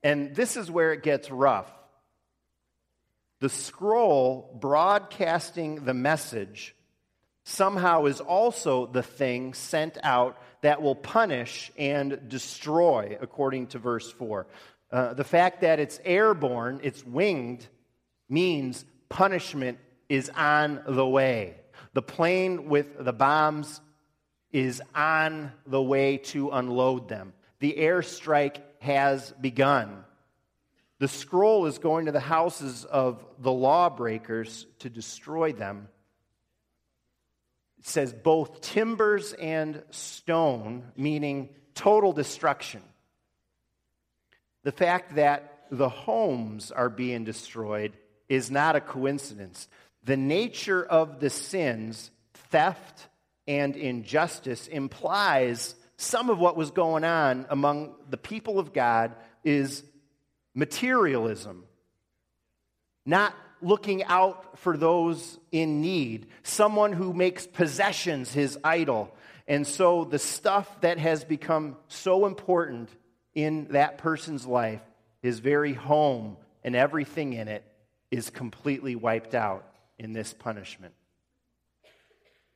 And 0.02 0.34
this 0.34 0.56
is 0.56 0.70
where 0.70 0.92
it 0.92 1.02
gets 1.02 1.30
rough. 1.30 1.70
The 3.40 3.48
scroll 3.48 4.56
broadcasting 4.60 5.84
the 5.84 5.94
message 5.94 6.74
somehow 7.44 8.04
is 8.06 8.20
also 8.20 8.86
the 8.86 9.02
thing 9.02 9.54
sent 9.54 9.96
out 10.02 10.40
that 10.60 10.82
will 10.82 10.94
punish 10.94 11.70
and 11.78 12.28
destroy, 12.28 13.16
according 13.20 13.68
to 13.68 13.78
verse 13.78 14.10
4. 14.10 14.46
Uh, 14.90 15.14
the 15.14 15.24
fact 15.24 15.60
that 15.60 15.78
it's 15.78 16.00
airborne, 16.04 16.80
it's 16.82 17.04
winged, 17.04 17.66
means 18.28 18.84
punishment 19.08 19.78
is 20.08 20.30
on 20.30 20.82
the 20.86 21.06
way. 21.06 21.56
The 21.92 22.02
plane 22.02 22.68
with 22.68 23.04
the 23.04 23.12
bombs 23.12 23.80
is 24.52 24.82
on 24.94 25.52
the 25.66 25.82
way 25.82 26.18
to 26.18 26.50
unload 26.50 27.08
them. 27.08 27.32
the 27.60 27.74
airstrike 27.78 28.60
has 28.80 29.32
begun. 29.40 30.04
The 30.98 31.08
scroll 31.08 31.66
is 31.66 31.78
going 31.78 32.06
to 32.06 32.12
the 32.12 32.20
houses 32.20 32.84
of 32.84 33.24
the 33.38 33.52
lawbreakers 33.52 34.66
to 34.80 34.90
destroy 34.90 35.52
them. 35.52 35.88
It 37.78 37.86
says 37.86 38.12
both 38.12 38.60
timbers 38.60 39.32
and 39.32 39.82
stone, 39.90 40.84
meaning 40.96 41.50
total 41.74 42.12
destruction. 42.12 42.82
The 44.64 44.72
fact 44.72 45.14
that 45.14 45.66
the 45.70 45.88
homes 45.88 46.72
are 46.72 46.90
being 46.90 47.24
destroyed 47.24 47.96
is 48.28 48.50
not 48.50 48.74
a 48.74 48.80
coincidence. 48.80 49.68
The 50.04 50.16
nature 50.16 50.84
of 50.84 51.20
the 51.20 51.30
sins, 51.30 52.10
theft 52.34 53.08
and 53.46 53.76
injustice, 53.76 54.66
implies 54.66 55.74
some 55.98 56.30
of 56.30 56.38
what 56.38 56.56
was 56.56 56.70
going 56.70 57.04
on 57.04 57.44
among 57.50 57.92
the 58.08 58.16
people 58.16 58.60
of 58.60 58.72
God 58.72 59.14
is 59.44 59.82
materialism, 60.54 61.64
not 63.04 63.34
looking 63.60 64.04
out 64.04 64.58
for 64.60 64.76
those 64.76 65.38
in 65.50 65.80
need, 65.80 66.28
someone 66.44 66.92
who 66.92 67.12
makes 67.12 67.48
possessions 67.48 68.32
his 68.32 68.56
idol. 68.62 69.12
And 69.48 69.66
so 69.66 70.04
the 70.04 70.20
stuff 70.20 70.82
that 70.82 70.98
has 70.98 71.24
become 71.24 71.76
so 71.88 72.26
important 72.26 72.90
in 73.34 73.66
that 73.70 73.98
person's 73.98 74.46
life, 74.46 74.82
his 75.20 75.40
very 75.40 75.74
home 75.74 76.36
and 76.62 76.76
everything 76.76 77.32
in 77.32 77.48
it, 77.48 77.64
is 78.12 78.30
completely 78.30 78.94
wiped 78.94 79.34
out 79.34 79.66
in 79.98 80.12
this 80.12 80.32
punishment. 80.32 80.94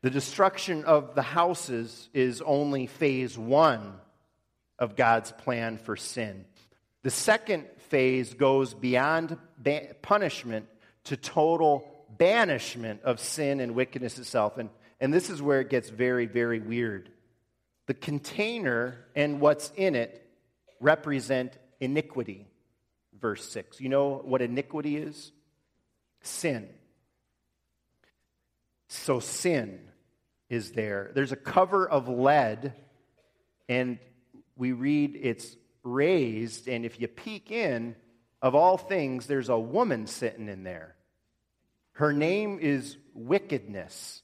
The 0.03 0.11
destruction 0.11 0.85
of 0.85 1.15
the 1.15 1.23
houses 1.23 2.09
is 2.13 2.43
only 2.43 2.87
phase 2.87 3.39
one 3.39 3.95
of 4.77 4.97
God's 4.97 5.31
plan 5.31 5.79
for 5.79 5.97
sin. 5.97 6.45
The 7.05 7.11
second 7.11 7.67
phase 7.89 8.35
goes 8.35 8.75
beyond 8.75 9.39
ba- 9.59 9.95
punishment 10.03 10.67
to 11.05 11.17
total 11.17 12.05
banishment 12.19 13.03
of 13.05 13.21
sin 13.21 13.61
and 13.61 13.77
wickedness 13.77 14.19
itself. 14.19 14.59
And, 14.59 14.71
and 15.01 15.15
this 15.15 15.31
is 15.31 15.41
where 15.41 15.61
it 15.61 15.71
gets 15.71 15.89
very, 15.89 16.27
very 16.27 16.59
weird. 16.59 17.09
The 17.87 17.95
container 17.95 18.99
and 19.15 19.41
what's 19.41 19.71
in 19.77 19.95
it 19.95 20.27
represent 20.81 21.57
iniquity, 21.79 22.49
verse 23.21 23.49
6. 23.51 23.81
You 23.81 23.89
know 23.89 24.21
what 24.25 24.43
iniquity 24.43 24.97
is? 24.97 25.31
Sin. 26.23 26.69
So, 28.89 29.21
sin 29.21 29.92
is 30.53 30.73
there. 30.73 31.11
There's 31.15 31.33
a 31.33 31.37
cover 31.37 31.89
of 31.89 32.09
lead, 32.09 32.75
and 33.71 33.99
we 34.55 34.73
read 34.73 35.19
it's 35.21 35.57
raised, 35.83 36.69
and 36.69 36.85
if 36.85 37.01
you 37.01 37.09
peek 37.09 37.51
in, 37.51 37.97
of 38.43 38.55
all 38.55 38.77
things, 38.77 39.27
there's 39.27 39.49
a 39.49 39.59
woman 39.59 40.07
sitting 40.07 40.49
in 40.49 40.63
there. 40.63 40.95
Her 41.93 42.13
name 42.13 42.59
is 42.61 42.99
wickedness. 43.15 44.21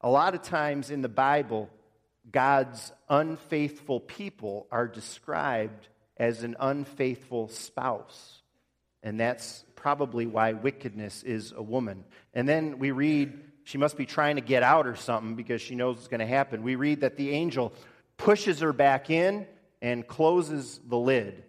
A 0.00 0.10
lot 0.10 0.34
of 0.34 0.42
times 0.42 0.90
in 0.90 1.02
the 1.02 1.08
Bible, 1.08 1.70
God's 2.28 2.90
unfaithful 3.08 4.00
people 4.00 4.66
are 4.72 4.88
described 4.88 5.86
as 6.16 6.42
an 6.42 6.56
unfaithful 6.58 7.46
spouse. 7.48 8.42
And 9.04 9.20
that's 9.20 9.64
probably 9.76 10.26
why 10.26 10.54
wickedness 10.54 11.22
is 11.22 11.52
a 11.56 11.62
woman. 11.62 12.04
And 12.34 12.48
then 12.48 12.80
we 12.80 12.90
read 12.90 13.45
she 13.66 13.78
must 13.78 13.96
be 13.96 14.06
trying 14.06 14.36
to 14.36 14.40
get 14.40 14.62
out 14.62 14.86
or 14.86 14.94
something 14.94 15.34
because 15.34 15.60
she 15.60 15.74
knows 15.74 15.98
it's 15.98 16.06
going 16.06 16.20
to 16.20 16.26
happen. 16.26 16.62
We 16.62 16.76
read 16.76 17.00
that 17.00 17.16
the 17.16 17.32
angel 17.32 17.72
pushes 18.16 18.60
her 18.60 18.72
back 18.72 19.10
in 19.10 19.44
and 19.82 20.06
closes 20.06 20.78
the 20.88 20.96
lid. 20.96 21.42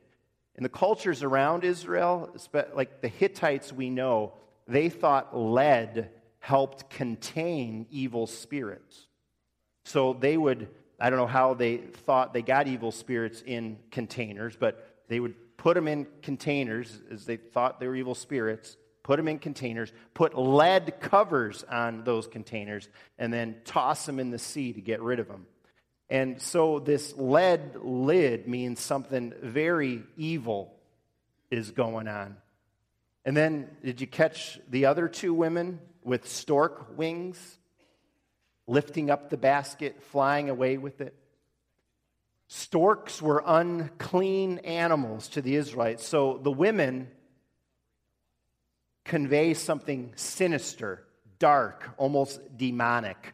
In 0.55 0.63
the 0.63 0.69
cultures 0.69 1.21
around 1.21 1.63
Israel, 1.63 2.35
like 2.73 3.01
the 3.01 3.07
Hittites 3.07 3.71
we 3.71 3.91
know, 3.91 4.33
they 4.67 4.89
thought 4.89 5.37
lead 5.37 6.09
helped 6.39 6.89
contain 6.89 7.85
evil 7.91 8.25
spirits. 8.25 9.05
So 9.85 10.13
they 10.13 10.37
would, 10.37 10.69
I 10.99 11.11
don't 11.11 11.19
know 11.19 11.27
how 11.27 11.53
they 11.53 11.77
thought 11.77 12.33
they 12.33 12.41
got 12.41 12.67
evil 12.67 12.91
spirits 12.91 13.43
in 13.45 13.77
containers, 13.91 14.55
but 14.55 15.03
they 15.07 15.19
would 15.19 15.35
put 15.55 15.75
them 15.75 15.87
in 15.87 16.07
containers 16.23 16.99
as 17.11 17.27
they 17.27 17.37
thought 17.37 17.79
they 17.79 17.87
were 17.87 17.95
evil 17.95 18.15
spirits 18.15 18.75
put 19.07 19.15
them 19.15 19.29
in 19.29 19.39
containers, 19.39 19.89
put 20.13 20.37
lead 20.37 20.99
covers 20.99 21.63
on 21.63 22.03
those 22.03 22.27
containers, 22.27 22.89
and 23.17 23.31
then 23.31 23.55
toss 23.63 24.05
them 24.05 24.19
in 24.19 24.31
the 24.31 24.37
sea 24.37 24.73
to 24.73 24.81
get 24.81 25.01
rid 25.01 25.19
of 25.19 25.29
them. 25.29 25.47
And 26.09 26.41
so 26.41 26.79
this 26.79 27.13
lead 27.15 27.77
lid 27.81 28.49
means 28.49 28.81
something 28.81 29.33
very 29.41 30.03
evil 30.17 30.73
is 31.49 31.71
going 31.71 32.09
on. 32.09 32.35
And 33.23 33.35
then, 33.35 33.69
did 33.81 34.01
you 34.01 34.07
catch 34.07 34.59
the 34.69 34.87
other 34.87 35.07
two 35.07 35.33
women 35.33 35.79
with 36.03 36.27
stork 36.27 36.97
wings, 36.97 37.39
lifting 38.67 39.09
up 39.09 39.29
the 39.29 39.37
basket, 39.37 40.03
flying 40.03 40.49
away 40.49 40.77
with 40.77 40.99
it? 40.99 41.15
Storks 42.49 43.21
were 43.21 43.41
unclean 43.45 44.57
animals 44.59 45.29
to 45.29 45.41
the 45.41 45.55
Israelites. 45.55 46.05
So 46.05 46.41
the 46.43 46.51
women 46.51 47.07
convey 49.07 49.53
something 49.53 50.11
sinister, 50.15 51.03
dark, 51.39 51.89
almost 51.97 52.39
demonic. 52.57 53.33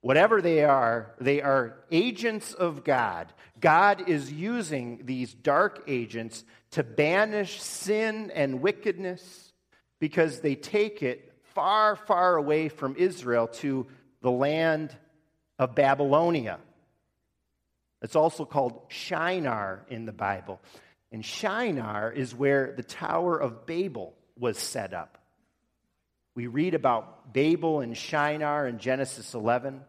Whatever 0.00 0.42
they 0.42 0.64
are, 0.64 1.14
they 1.20 1.40
are 1.40 1.78
agents 1.90 2.52
of 2.52 2.84
God. 2.84 3.32
God 3.58 4.08
is 4.08 4.30
using 4.30 5.00
these 5.04 5.32
dark 5.32 5.84
agents 5.86 6.44
to 6.72 6.82
banish 6.82 7.62
sin 7.62 8.30
and 8.34 8.60
wickedness 8.60 9.52
because 10.00 10.40
they 10.40 10.56
take 10.56 11.02
it 11.02 11.32
far, 11.54 11.96
far 11.96 12.36
away 12.36 12.68
from 12.68 12.96
Israel 12.96 13.46
to 13.46 13.86
the 14.20 14.30
land 14.30 14.94
of 15.58 15.74
Babylonia. 15.74 16.58
It's 18.02 18.16
also 18.16 18.44
called 18.44 18.82
Shinar 18.88 19.86
in 19.88 20.04
the 20.04 20.12
Bible. 20.12 20.60
And 21.12 21.24
Shinar 21.24 22.12
is 22.12 22.34
where 22.34 22.74
the 22.76 22.82
Tower 22.82 23.38
of 23.38 23.64
Babel 23.64 24.14
was 24.38 24.58
set 24.58 24.92
up. 24.92 25.18
We 26.34 26.46
read 26.46 26.74
about 26.74 27.32
Babel 27.32 27.80
and 27.80 27.96
Shinar 27.96 28.66
in 28.66 28.78
Genesis 28.78 29.34
11. 29.34 29.80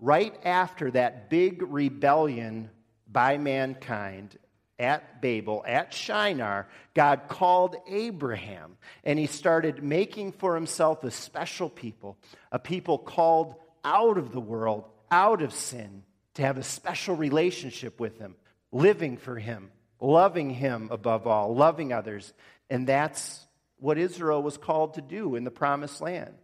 Right 0.00 0.34
after 0.44 0.90
that 0.92 1.28
big 1.28 1.62
rebellion 1.62 2.70
by 3.10 3.36
mankind 3.36 4.38
at 4.78 5.20
Babel, 5.20 5.64
at 5.66 5.92
Shinar, 5.92 6.68
God 6.94 7.22
called 7.28 7.76
Abraham 7.88 8.76
and 9.04 9.18
he 9.18 9.26
started 9.26 9.82
making 9.82 10.32
for 10.32 10.54
himself 10.54 11.02
a 11.04 11.10
special 11.10 11.68
people, 11.68 12.16
a 12.52 12.58
people 12.58 12.98
called 12.98 13.54
out 13.84 14.18
of 14.18 14.32
the 14.32 14.40
world, 14.40 14.84
out 15.10 15.42
of 15.42 15.52
sin, 15.52 16.02
to 16.34 16.42
have 16.42 16.58
a 16.58 16.62
special 16.62 17.16
relationship 17.16 17.98
with 17.98 18.18
him, 18.18 18.36
living 18.70 19.16
for 19.16 19.36
him, 19.36 19.70
loving 20.00 20.50
him 20.50 20.88
above 20.92 21.26
all, 21.26 21.54
loving 21.54 21.92
others. 21.92 22.32
And 22.70 22.86
that's 22.86 23.46
what 23.78 23.98
Israel 23.98 24.42
was 24.42 24.56
called 24.56 24.94
to 24.94 25.02
do 25.02 25.36
in 25.36 25.44
the 25.44 25.50
promised 25.50 26.00
land. 26.00 26.34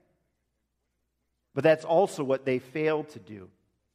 But 1.55 1.65
that's 1.65 1.85
also 1.85 2.25
what 2.25 2.45
they 2.45 2.59
failed 2.59 3.11
to 3.11 3.21
do, 3.21 3.49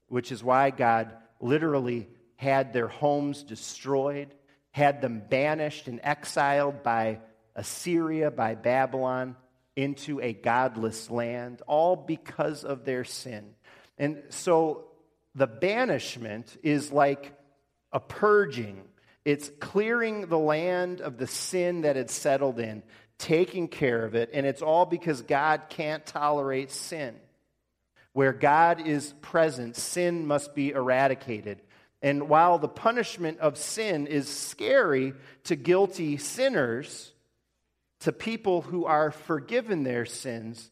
which 0.07 0.31
is 0.31 0.43
why 0.43 0.69
God 0.69 1.11
literally 1.39 2.07
had 2.35 2.71
their 2.71 2.87
homes 2.87 3.43
destroyed, 3.43 4.33
had 4.71 5.01
them 5.01 5.21
banished 5.29 5.87
and 5.87 5.99
exiled 6.03 6.83
by 6.83 7.19
Assyria, 7.55 8.31
by 8.31 8.55
Babylon, 8.55 9.35
into 9.75 10.21
a 10.21 10.33
godless 10.33 11.09
land, 11.09 11.61
all 11.67 11.95
because 11.95 12.63
of 12.63 12.85
their 12.85 13.03
sin. 13.03 13.55
And 13.97 14.23
so 14.29 14.85
the 15.35 15.47
banishment 15.47 16.57
is 16.63 16.91
like 16.91 17.33
a 17.91 17.99
purging 17.99 18.83
it's 19.25 19.51
clearing 19.59 20.27
the 20.27 20.37
land 20.37 21.01
of 21.01 21.17
the 21.17 21.27
sin 21.27 21.81
that 21.81 21.95
had 21.95 22.09
settled 22.09 22.59
in, 22.59 22.83
taking 23.17 23.67
care 23.67 24.05
of 24.05 24.15
it, 24.15 24.29
and 24.33 24.45
it's 24.45 24.61
all 24.61 24.85
because 24.85 25.21
God 25.21 25.63
can't 25.69 26.05
tolerate 26.05 26.71
sin. 26.71 27.15
Where 28.13 28.33
God 28.33 28.85
is 28.85 29.13
present, 29.21 29.75
sin 29.75 30.25
must 30.25 30.55
be 30.55 30.71
eradicated. 30.71 31.61
And 32.01 32.29
while 32.29 32.57
the 32.57 32.67
punishment 32.67 33.39
of 33.39 33.57
sin 33.57 34.07
is 34.07 34.27
scary 34.27 35.13
to 35.45 35.55
guilty 35.55 36.17
sinners, 36.17 37.11
to 38.01 38.11
people 38.11 38.61
who 38.61 38.85
are 38.85 39.11
forgiven 39.11 39.83
their 39.83 40.05
sins, 40.05 40.71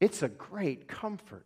it's 0.00 0.22
a 0.22 0.28
great 0.28 0.86
comfort. 0.86 1.44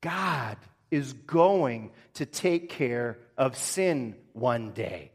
God 0.00 0.56
is 0.90 1.12
going 1.12 1.90
to 2.14 2.26
take 2.26 2.70
care 2.70 3.18
of 3.36 3.56
sin 3.56 4.14
one 4.32 4.70
day. 4.72 5.12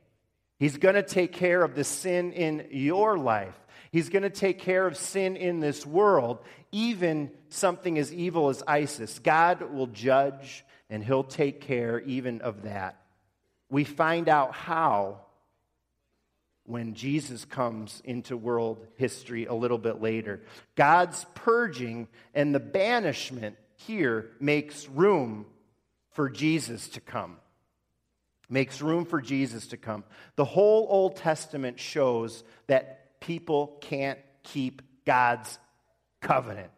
He's 0.58 0.78
going 0.78 0.96
to 0.96 1.04
take 1.04 1.34
care 1.34 1.64
of 1.64 1.76
the 1.76 1.84
sin 1.84 2.32
in 2.32 2.68
your 2.72 3.18
life. 3.18 3.56
He's 3.92 4.10
going 4.10 4.24
to 4.24 4.30
take 4.30 4.60
care 4.60 4.86
of 4.88 4.98
sin 4.98 5.36
in 5.36 5.60
this 5.60 5.86
world, 5.86 6.40
even 6.72 7.32
something 7.50 7.98
as 7.98 8.14
evil 8.14 8.50
as 8.50 8.64
ISIS. 8.68 9.20
God 9.20 9.74
will 9.74 9.88
judge 9.88 10.66
and 10.90 11.04
he'll 11.04 11.24
take 11.24 11.62
care 11.62 12.00
even 12.02 12.42
of 12.42 12.64
that. 12.64 13.02
we 13.70 13.84
find 13.84 14.30
out 14.30 14.54
how 14.54 15.20
when 16.66 16.94
Jesus 16.94 17.46
comes 17.46 18.02
into 18.06 18.36
world 18.36 18.86
history 18.96 19.46
a 19.46 19.54
little 19.54 19.78
bit 19.78 20.02
later. 20.02 20.42
God's 20.76 21.26
purging 21.36 22.08
and 22.34 22.54
the 22.54 22.60
banishment 22.60 23.56
here 23.76 24.32
makes 24.40 24.88
room 24.90 25.46
for 26.12 26.30
Jesus 26.30 26.90
to 26.90 27.02
come. 27.02 27.38
Makes 28.50 28.82
room 28.82 29.06
for 29.06 29.22
Jesus 29.22 29.68
to 29.68 29.78
come. 29.78 30.04
The 30.36 30.46
whole 30.46 30.88
Old 30.90 31.16
Testament 31.18 31.80
shows 31.80 32.44
that 32.68 33.20
people 33.20 33.78
can't 33.82 34.20
keep 34.44 34.82
God's 35.06 35.58
covenant. 36.22 36.72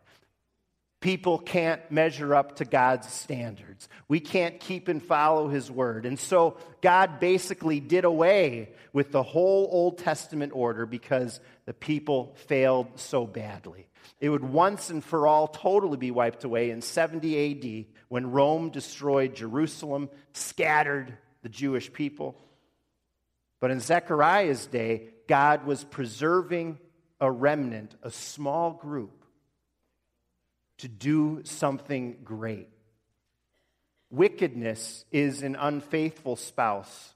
People 0.99 1.37
can't 1.37 1.91
measure 1.91 2.33
up 2.33 2.55
to 2.55 2.65
God's 2.65 3.07
standards. 3.11 3.87
We 4.07 4.19
can't 4.19 4.59
keep 4.59 4.87
and 4.87 5.01
follow 5.01 5.47
His 5.47 5.69
word. 5.69 6.07
And 6.07 6.19
so 6.19 6.57
God 6.81 7.19
basically 7.19 7.79
did 7.79 8.03
away 8.03 8.69
with 8.93 9.11
the 9.11 9.21
whole 9.21 9.69
Old 9.71 9.99
Testament 9.99 10.53
order 10.55 10.87
because 10.87 11.39
the 11.65 11.73
people 11.73 12.35
failed 12.47 12.87
so 12.95 13.27
badly. 13.27 13.87
It 14.19 14.29
would 14.29 14.43
once 14.43 14.89
and 14.89 15.03
for 15.03 15.27
all 15.27 15.47
totally 15.47 15.97
be 15.97 16.09
wiped 16.09 16.43
away 16.43 16.71
in 16.71 16.81
70 16.81 17.85
AD 17.85 17.93
when 18.07 18.31
Rome 18.31 18.71
destroyed 18.71 19.35
Jerusalem, 19.35 20.09
scattered 20.33 21.15
the 21.41 21.49
Jewish 21.49 21.91
people. 21.91 22.35
But 23.59 23.71
in 23.71 23.79
Zechariah's 23.79 24.65
day, 24.67 25.09
God 25.27 25.65
was 25.65 25.83
preserving 25.83 26.79
a 27.19 27.31
remnant, 27.31 27.95
a 28.03 28.11
small 28.11 28.71
group 28.71 29.25
to 30.77 30.87
do 30.87 31.41
something 31.43 32.17
great. 32.23 32.69
Wickedness 34.09 35.05
is 35.11 35.41
an 35.41 35.55
unfaithful 35.55 36.35
spouse, 36.35 37.13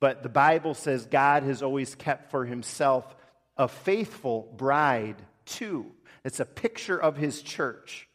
but 0.00 0.22
the 0.22 0.28
Bible 0.28 0.74
says 0.74 1.06
God 1.06 1.42
has 1.44 1.62
always 1.62 1.94
kept 1.94 2.30
for 2.30 2.44
himself 2.44 3.16
a 3.56 3.68
faithful 3.68 4.52
bride, 4.56 5.16
too. 5.44 5.86
It's 6.24 6.40
a 6.40 6.44
picture 6.44 6.96
of 6.96 7.16
his 7.16 7.42
church. 7.42 8.08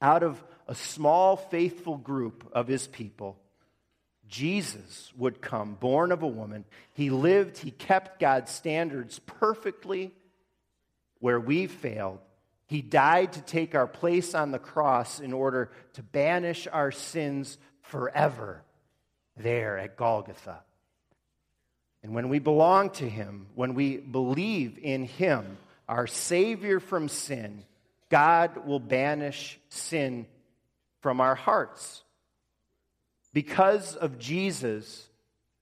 Out 0.00 0.22
of 0.22 0.42
a 0.66 0.74
small, 0.74 1.36
faithful 1.36 1.96
group 1.96 2.48
of 2.52 2.68
his 2.68 2.86
people, 2.86 3.38
Jesus 4.28 5.12
would 5.16 5.40
come, 5.40 5.74
born 5.74 6.12
of 6.12 6.22
a 6.22 6.28
woman. 6.28 6.64
He 6.94 7.10
lived, 7.10 7.58
he 7.58 7.70
kept 7.70 8.20
God's 8.20 8.52
standards 8.52 9.18
perfectly 9.20 10.12
where 11.20 11.40
we 11.40 11.66
failed. 11.66 12.18
He 12.66 12.82
died 12.82 13.32
to 13.32 13.40
take 13.40 13.74
our 13.74 13.86
place 13.86 14.34
on 14.34 14.50
the 14.50 14.58
cross 14.58 15.20
in 15.20 15.32
order 15.32 15.70
to 15.94 16.02
banish 16.02 16.68
our 16.70 16.92
sins 16.92 17.56
forever 17.80 18.62
there 19.36 19.78
at 19.78 19.96
Golgotha. 19.96 20.60
And 22.02 22.14
when 22.14 22.28
we 22.28 22.38
belong 22.38 22.90
to 22.90 23.08
Him, 23.08 23.46
when 23.54 23.74
we 23.74 23.96
believe 23.96 24.78
in 24.80 25.04
Him, 25.04 25.56
our 25.88 26.06
Savior 26.06 26.78
from 26.80 27.08
sin, 27.08 27.64
God 28.10 28.66
will 28.66 28.80
banish 28.80 29.58
sin 29.70 30.26
from 31.00 31.20
our 31.20 31.34
hearts. 31.34 32.02
Because 33.38 33.94
of 33.94 34.18
Jesus, 34.18 35.08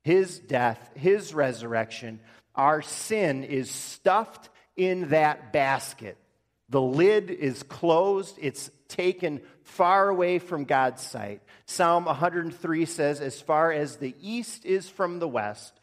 His 0.02 0.38
death, 0.38 0.90
His 0.94 1.34
resurrection, 1.34 2.20
our 2.54 2.80
sin 2.80 3.44
is 3.44 3.70
stuffed 3.70 4.48
in 4.76 5.10
that 5.10 5.52
basket 5.52 6.16
the 6.68 6.80
lid 6.80 7.30
is 7.30 7.62
closed, 7.62 8.36
it's 8.40 8.70
taken 8.88 9.40
far 9.62 10.08
away 10.08 10.38
from 10.38 10.64
God's 10.64 11.02
sight. 11.02 11.42
Psalm 11.66 12.06
103 12.06 12.84
says, 12.86 13.20
As 13.20 13.40
far 13.40 13.70
as 13.70 13.96
the 13.96 14.14
east 14.20 14.64
is 14.64 14.88
from 14.88 15.18
the 15.18 15.28
west, 15.28 15.78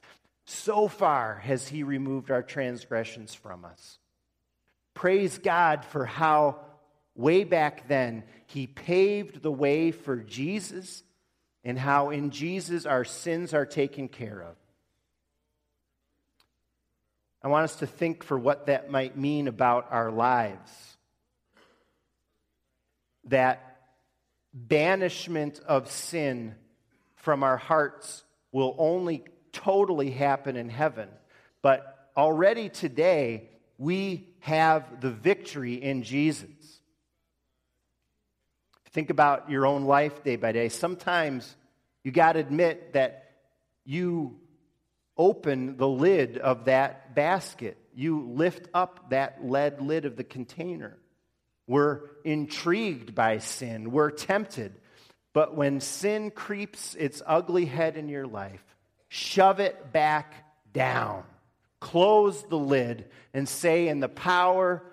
so 0.45 0.88
far 0.89 1.36
has 1.36 1.67
He 1.67 1.84
removed 1.84 2.32
our 2.32 2.43
transgressions 2.43 3.34
from 3.34 3.63
us. 3.63 3.97
Praise 4.93 5.38
God 5.38 5.86
for 5.86 6.06
how, 6.06 6.60
way 7.15 7.45
back 7.45 7.88
then, 7.88 8.23
He 8.47 8.67
paved 8.67 9.41
the 9.41 9.51
way 9.51 9.91
for 9.91 10.17
Jesus 10.17 11.01
and 11.63 11.78
how 11.78 12.10
in 12.10 12.32
Jesus 12.32 12.86
our 12.86 13.06
sins 13.06 13.54
are 13.54 13.65
taken 13.65 14.08
care 14.08 14.41
of. 14.41 14.56
I 17.41 17.49
want 17.49 17.65
us 17.65 17.78
to 17.78 17.88
think 17.88 18.23
for 18.23 18.39
what 18.39 18.67
that 18.67 18.89
might 18.89 19.17
mean 19.17 19.47
about 19.47 19.88
our 19.91 20.12
lives. 20.12 20.71
That 23.26 23.82
banishment 24.54 25.60
of 25.67 25.91
sin 25.91 26.56
from 27.15 27.43
our 27.43 27.58
hearts 27.58 28.23
will 28.52 28.76
only 28.78 29.26
totally 29.52 30.12
happen 30.12 30.56
in 30.56 30.69
heaven. 30.69 31.10
But 31.62 32.10
already 32.15 32.69
today, 32.69 33.49
we 33.78 34.30
have 34.39 35.02
the 35.02 35.12
victory 35.12 35.76
in 35.76 36.04
Jesus. 36.04 36.49
Think 38.93 39.10
about 39.10 39.49
your 39.49 39.65
own 39.65 39.86
life 39.86 40.23
day 40.23 40.36
by 40.36 40.51
day. 40.51 40.69
Sometimes 40.69 41.56
you 42.03 42.12
got 42.12 42.34
to 42.34 42.39
admit 42.39 42.93
that 42.93 43.32
you 43.86 44.39
open 45.17 45.77
the 45.77 45.88
lid 45.88 46.38
of 46.38 46.65
that 46.65 47.15
basket. 47.15 47.77
You 47.95 48.21
lift 48.21 48.67
up 48.73 49.10
that 49.10 49.43
lead 49.43 49.82
lid 49.82 50.06
of 50.06 50.15
the 50.15 50.23
container. 50.23 50.97
We're 51.65 52.01
intrigued 52.23 53.15
by 53.15 53.39
sin. 53.39 53.91
We're 53.91 54.12
tempted. 54.12 54.73
But 55.34 55.56
when 55.56 55.79
sin 55.79 56.29
creeps 56.29 56.93
its 56.93 57.21
ugly 57.25 57.65
head 57.65 57.97
in 57.97 58.10
your 58.10 58.27
life, 58.27 58.63
shove 59.08 59.60
it 59.60 59.91
back 59.91 60.36
down. 60.71 61.23
Close 61.79 62.43
the 62.43 62.58
lid 62.58 63.06
and 63.34 63.49
say, 63.49 63.88
in 63.88 63.99
the 63.99 64.08
power 64.08 64.84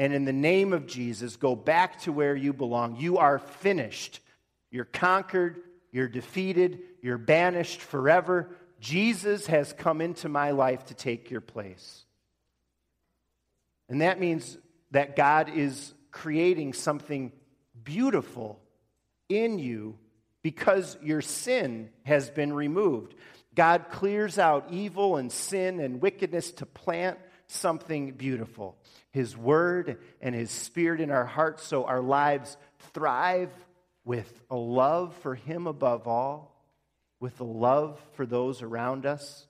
and 0.00 0.14
in 0.14 0.24
the 0.24 0.32
name 0.32 0.72
of 0.72 0.86
Jesus, 0.86 1.36
go 1.36 1.54
back 1.54 2.00
to 2.00 2.12
where 2.12 2.34
you 2.34 2.54
belong. 2.54 2.96
You 2.96 3.18
are 3.18 3.38
finished. 3.38 4.20
You're 4.70 4.86
conquered. 4.86 5.60
You're 5.92 6.08
defeated. 6.08 6.78
You're 7.02 7.18
banished 7.18 7.82
forever. 7.82 8.48
Jesus 8.80 9.46
has 9.48 9.74
come 9.74 10.00
into 10.00 10.30
my 10.30 10.52
life 10.52 10.86
to 10.86 10.94
take 10.94 11.30
your 11.30 11.42
place. 11.42 12.06
And 13.90 14.00
that 14.00 14.18
means 14.18 14.56
that 14.92 15.16
God 15.16 15.50
is 15.54 15.92
creating 16.10 16.72
something 16.72 17.30
beautiful 17.84 18.58
in 19.28 19.58
you 19.58 19.98
because 20.40 20.96
your 21.02 21.20
sin 21.20 21.90
has 22.04 22.30
been 22.30 22.54
removed. 22.54 23.14
God 23.54 23.90
clears 23.90 24.38
out 24.38 24.68
evil 24.70 25.18
and 25.18 25.30
sin 25.30 25.78
and 25.78 26.00
wickedness 26.00 26.52
to 26.52 26.64
plant 26.64 27.18
something 27.54 28.12
beautiful. 28.12 28.76
His 29.10 29.36
word 29.36 29.98
and 30.20 30.34
his 30.34 30.50
spirit 30.50 31.00
in 31.00 31.10
our 31.10 31.26
hearts 31.26 31.64
so 31.64 31.84
our 31.84 32.00
lives 32.00 32.56
thrive 32.92 33.50
with 34.04 34.42
a 34.50 34.56
love 34.56 35.14
for 35.22 35.34
him 35.34 35.66
above 35.66 36.06
all 36.06 36.50
with 37.20 37.38
a 37.40 37.44
love 37.44 38.00
for 38.14 38.24
those 38.24 38.62
around 38.62 39.06
us. 39.06 39.46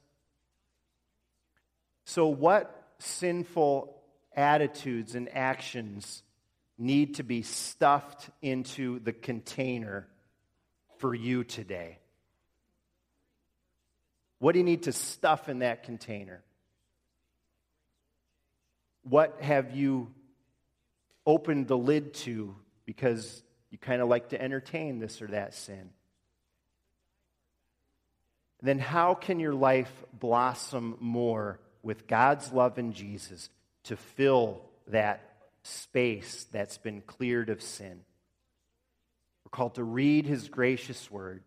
So, 2.04 2.26
what 2.26 2.92
sinful 2.98 3.96
attitudes 4.34 5.14
and 5.14 5.34
actions 5.34 6.22
need 6.76 7.16
to 7.16 7.22
be 7.22 7.42
stuffed 7.42 8.28
into 8.42 8.98
the 8.98 9.12
container 9.12 10.08
for 10.98 11.14
you 11.14 11.44
today? 11.44 11.98
What 14.40 14.52
do 14.52 14.58
you 14.58 14.64
need 14.64 14.84
to 14.84 14.92
stuff 14.92 15.48
in 15.48 15.60
that 15.60 15.84
container? 15.84 16.42
What 19.02 19.40
have 19.40 19.74
you 19.74 20.12
opened 21.26 21.68
the 21.68 21.78
lid 21.78 22.14
to 22.14 22.54
because 22.84 23.42
you 23.70 23.78
kind 23.78 24.02
of 24.02 24.08
like 24.08 24.30
to 24.30 24.40
entertain 24.40 24.98
this 24.98 25.22
or 25.22 25.28
that 25.28 25.54
sin? 25.54 25.90
then 28.62 28.78
how 28.78 29.14
can 29.14 29.40
your 29.40 29.54
life 29.54 29.92
blossom 30.12 30.96
more 31.00 31.58
with 31.82 32.06
God's 32.06 32.52
love 32.52 32.78
in 32.78 32.92
Jesus 32.92 33.48
to 33.84 33.96
fill 33.96 34.62
that 34.88 35.22
space 35.62 36.46
that's 36.52 36.78
been 36.78 37.00
cleared 37.00 37.48
of 37.48 37.62
sin? 37.62 38.00
We're 39.44 39.50
called 39.50 39.76
to 39.76 39.84
read 39.84 40.26
his 40.26 40.48
gracious 40.48 41.10
word, 41.10 41.42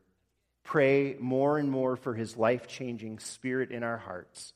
pray 0.64 1.16
more 1.20 1.58
and 1.60 1.70
more 1.70 1.96
for 1.96 2.14
his 2.14 2.36
life 2.36 2.68
changing 2.68 3.20
spirit 3.20 3.72
in 3.72 3.84
our 3.84 3.98
hearts. 3.98 4.54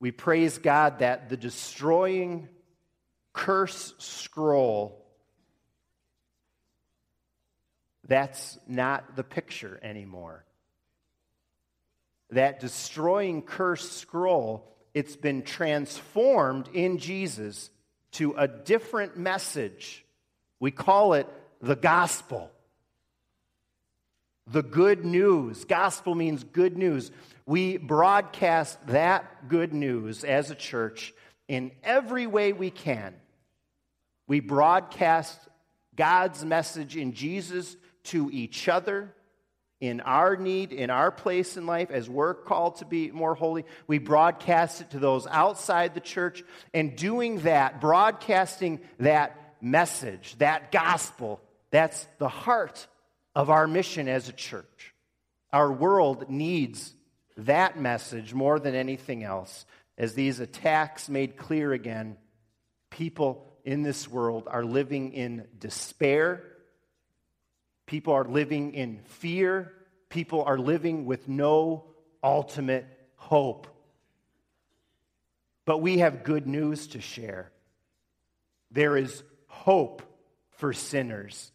We 0.00 0.10
praise 0.10 0.58
God 0.58 0.98
that 0.98 1.28
the 1.28 1.36
destroying 1.36 2.48
curse 3.32 3.94
scroll 3.98 5.06
That's 8.08 8.58
not 8.68 9.16
the 9.16 9.24
picture 9.24 9.78
anymore. 9.82 10.44
That 12.30 12.60
destroying 12.60 13.42
curse 13.42 13.90
scroll, 13.90 14.76
it's 14.94 15.16
been 15.16 15.42
transformed 15.42 16.68
in 16.72 16.98
Jesus 16.98 17.70
to 18.12 18.34
a 18.36 18.48
different 18.48 19.16
message. 19.16 20.04
We 20.60 20.70
call 20.70 21.14
it 21.14 21.28
the 21.60 21.76
gospel. 21.76 22.50
The 24.46 24.62
good 24.62 25.04
news. 25.04 25.64
Gospel 25.64 26.14
means 26.14 26.44
good 26.44 26.76
news. 26.76 27.10
We 27.46 27.76
broadcast 27.76 28.84
that 28.88 29.48
good 29.48 29.72
news 29.72 30.24
as 30.24 30.50
a 30.50 30.54
church 30.54 31.14
in 31.48 31.72
every 31.82 32.26
way 32.26 32.52
we 32.52 32.70
can. 32.70 33.14
We 34.26 34.40
broadcast 34.40 35.38
God's 35.94 36.44
message 36.44 36.96
in 36.96 37.12
Jesus 37.12 37.76
to 38.04 38.30
each 38.32 38.68
other, 38.68 39.12
in 39.80 40.00
our 40.00 40.36
need, 40.36 40.72
in 40.72 40.90
our 40.90 41.10
place 41.10 41.56
in 41.56 41.66
life, 41.66 41.90
as 41.90 42.08
we're 42.08 42.34
called 42.34 42.76
to 42.76 42.84
be 42.84 43.10
more 43.10 43.34
holy. 43.34 43.64
We 43.86 43.98
broadcast 43.98 44.80
it 44.80 44.90
to 44.90 44.98
those 44.98 45.26
outside 45.26 45.94
the 45.94 46.00
church. 46.00 46.42
And 46.74 46.96
doing 46.96 47.40
that, 47.40 47.80
broadcasting 47.80 48.80
that 48.98 49.56
message, 49.60 50.36
that 50.38 50.72
gospel, 50.72 51.40
that's 51.70 52.06
the 52.18 52.28
heart 52.28 52.86
of 53.36 53.50
our 53.50 53.68
mission 53.68 54.08
as 54.08 54.30
a 54.30 54.32
church. 54.32 54.94
Our 55.52 55.70
world 55.70 56.30
needs 56.30 56.94
that 57.36 57.78
message 57.78 58.32
more 58.32 58.58
than 58.58 58.74
anything 58.74 59.22
else. 59.22 59.66
As 59.98 60.14
these 60.14 60.40
attacks 60.40 61.10
made 61.10 61.36
clear 61.36 61.74
again, 61.74 62.16
people 62.90 63.52
in 63.62 63.82
this 63.82 64.08
world 64.08 64.48
are 64.50 64.64
living 64.64 65.12
in 65.12 65.46
despair. 65.58 66.44
People 67.84 68.14
are 68.14 68.24
living 68.24 68.72
in 68.72 69.00
fear. 69.04 69.70
People 70.08 70.42
are 70.42 70.58
living 70.58 71.04
with 71.04 71.28
no 71.28 71.84
ultimate 72.24 72.86
hope. 73.16 73.66
But 75.66 75.82
we 75.82 75.98
have 75.98 76.24
good 76.24 76.46
news 76.46 76.86
to 76.88 77.02
share. 77.02 77.52
There 78.70 78.96
is 78.96 79.22
hope 79.46 80.00
for 80.52 80.72
sinners. 80.72 81.52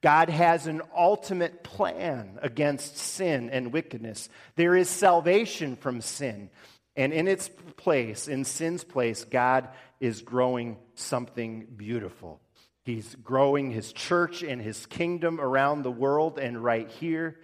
God 0.00 0.28
has 0.28 0.66
an 0.66 0.82
ultimate 0.96 1.64
plan 1.64 2.38
against 2.40 2.96
sin 2.96 3.50
and 3.50 3.72
wickedness. 3.72 4.28
There 4.54 4.76
is 4.76 4.88
salvation 4.88 5.76
from 5.76 6.00
sin. 6.00 6.50
And 6.94 7.12
in 7.12 7.28
its 7.28 7.48
place, 7.76 8.28
in 8.28 8.44
sin's 8.44 8.84
place, 8.84 9.24
God 9.24 9.68
is 10.00 10.22
growing 10.22 10.78
something 10.94 11.66
beautiful. 11.76 12.40
He's 12.84 13.14
growing 13.16 13.70
his 13.70 13.92
church 13.92 14.42
and 14.42 14.62
his 14.62 14.86
kingdom 14.86 15.40
around 15.40 15.82
the 15.82 15.90
world 15.90 16.38
and 16.38 16.62
right 16.62 16.88
here. 16.88 17.38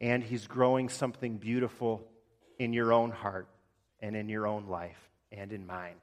And 0.00 0.22
he's 0.22 0.46
growing 0.46 0.88
something 0.88 1.38
beautiful 1.38 2.06
in 2.58 2.72
your 2.72 2.92
own 2.92 3.10
heart 3.10 3.48
and 4.00 4.14
in 4.14 4.28
your 4.28 4.46
own 4.46 4.66
life 4.66 5.10
and 5.32 5.52
in 5.52 5.66
mine. 5.66 5.96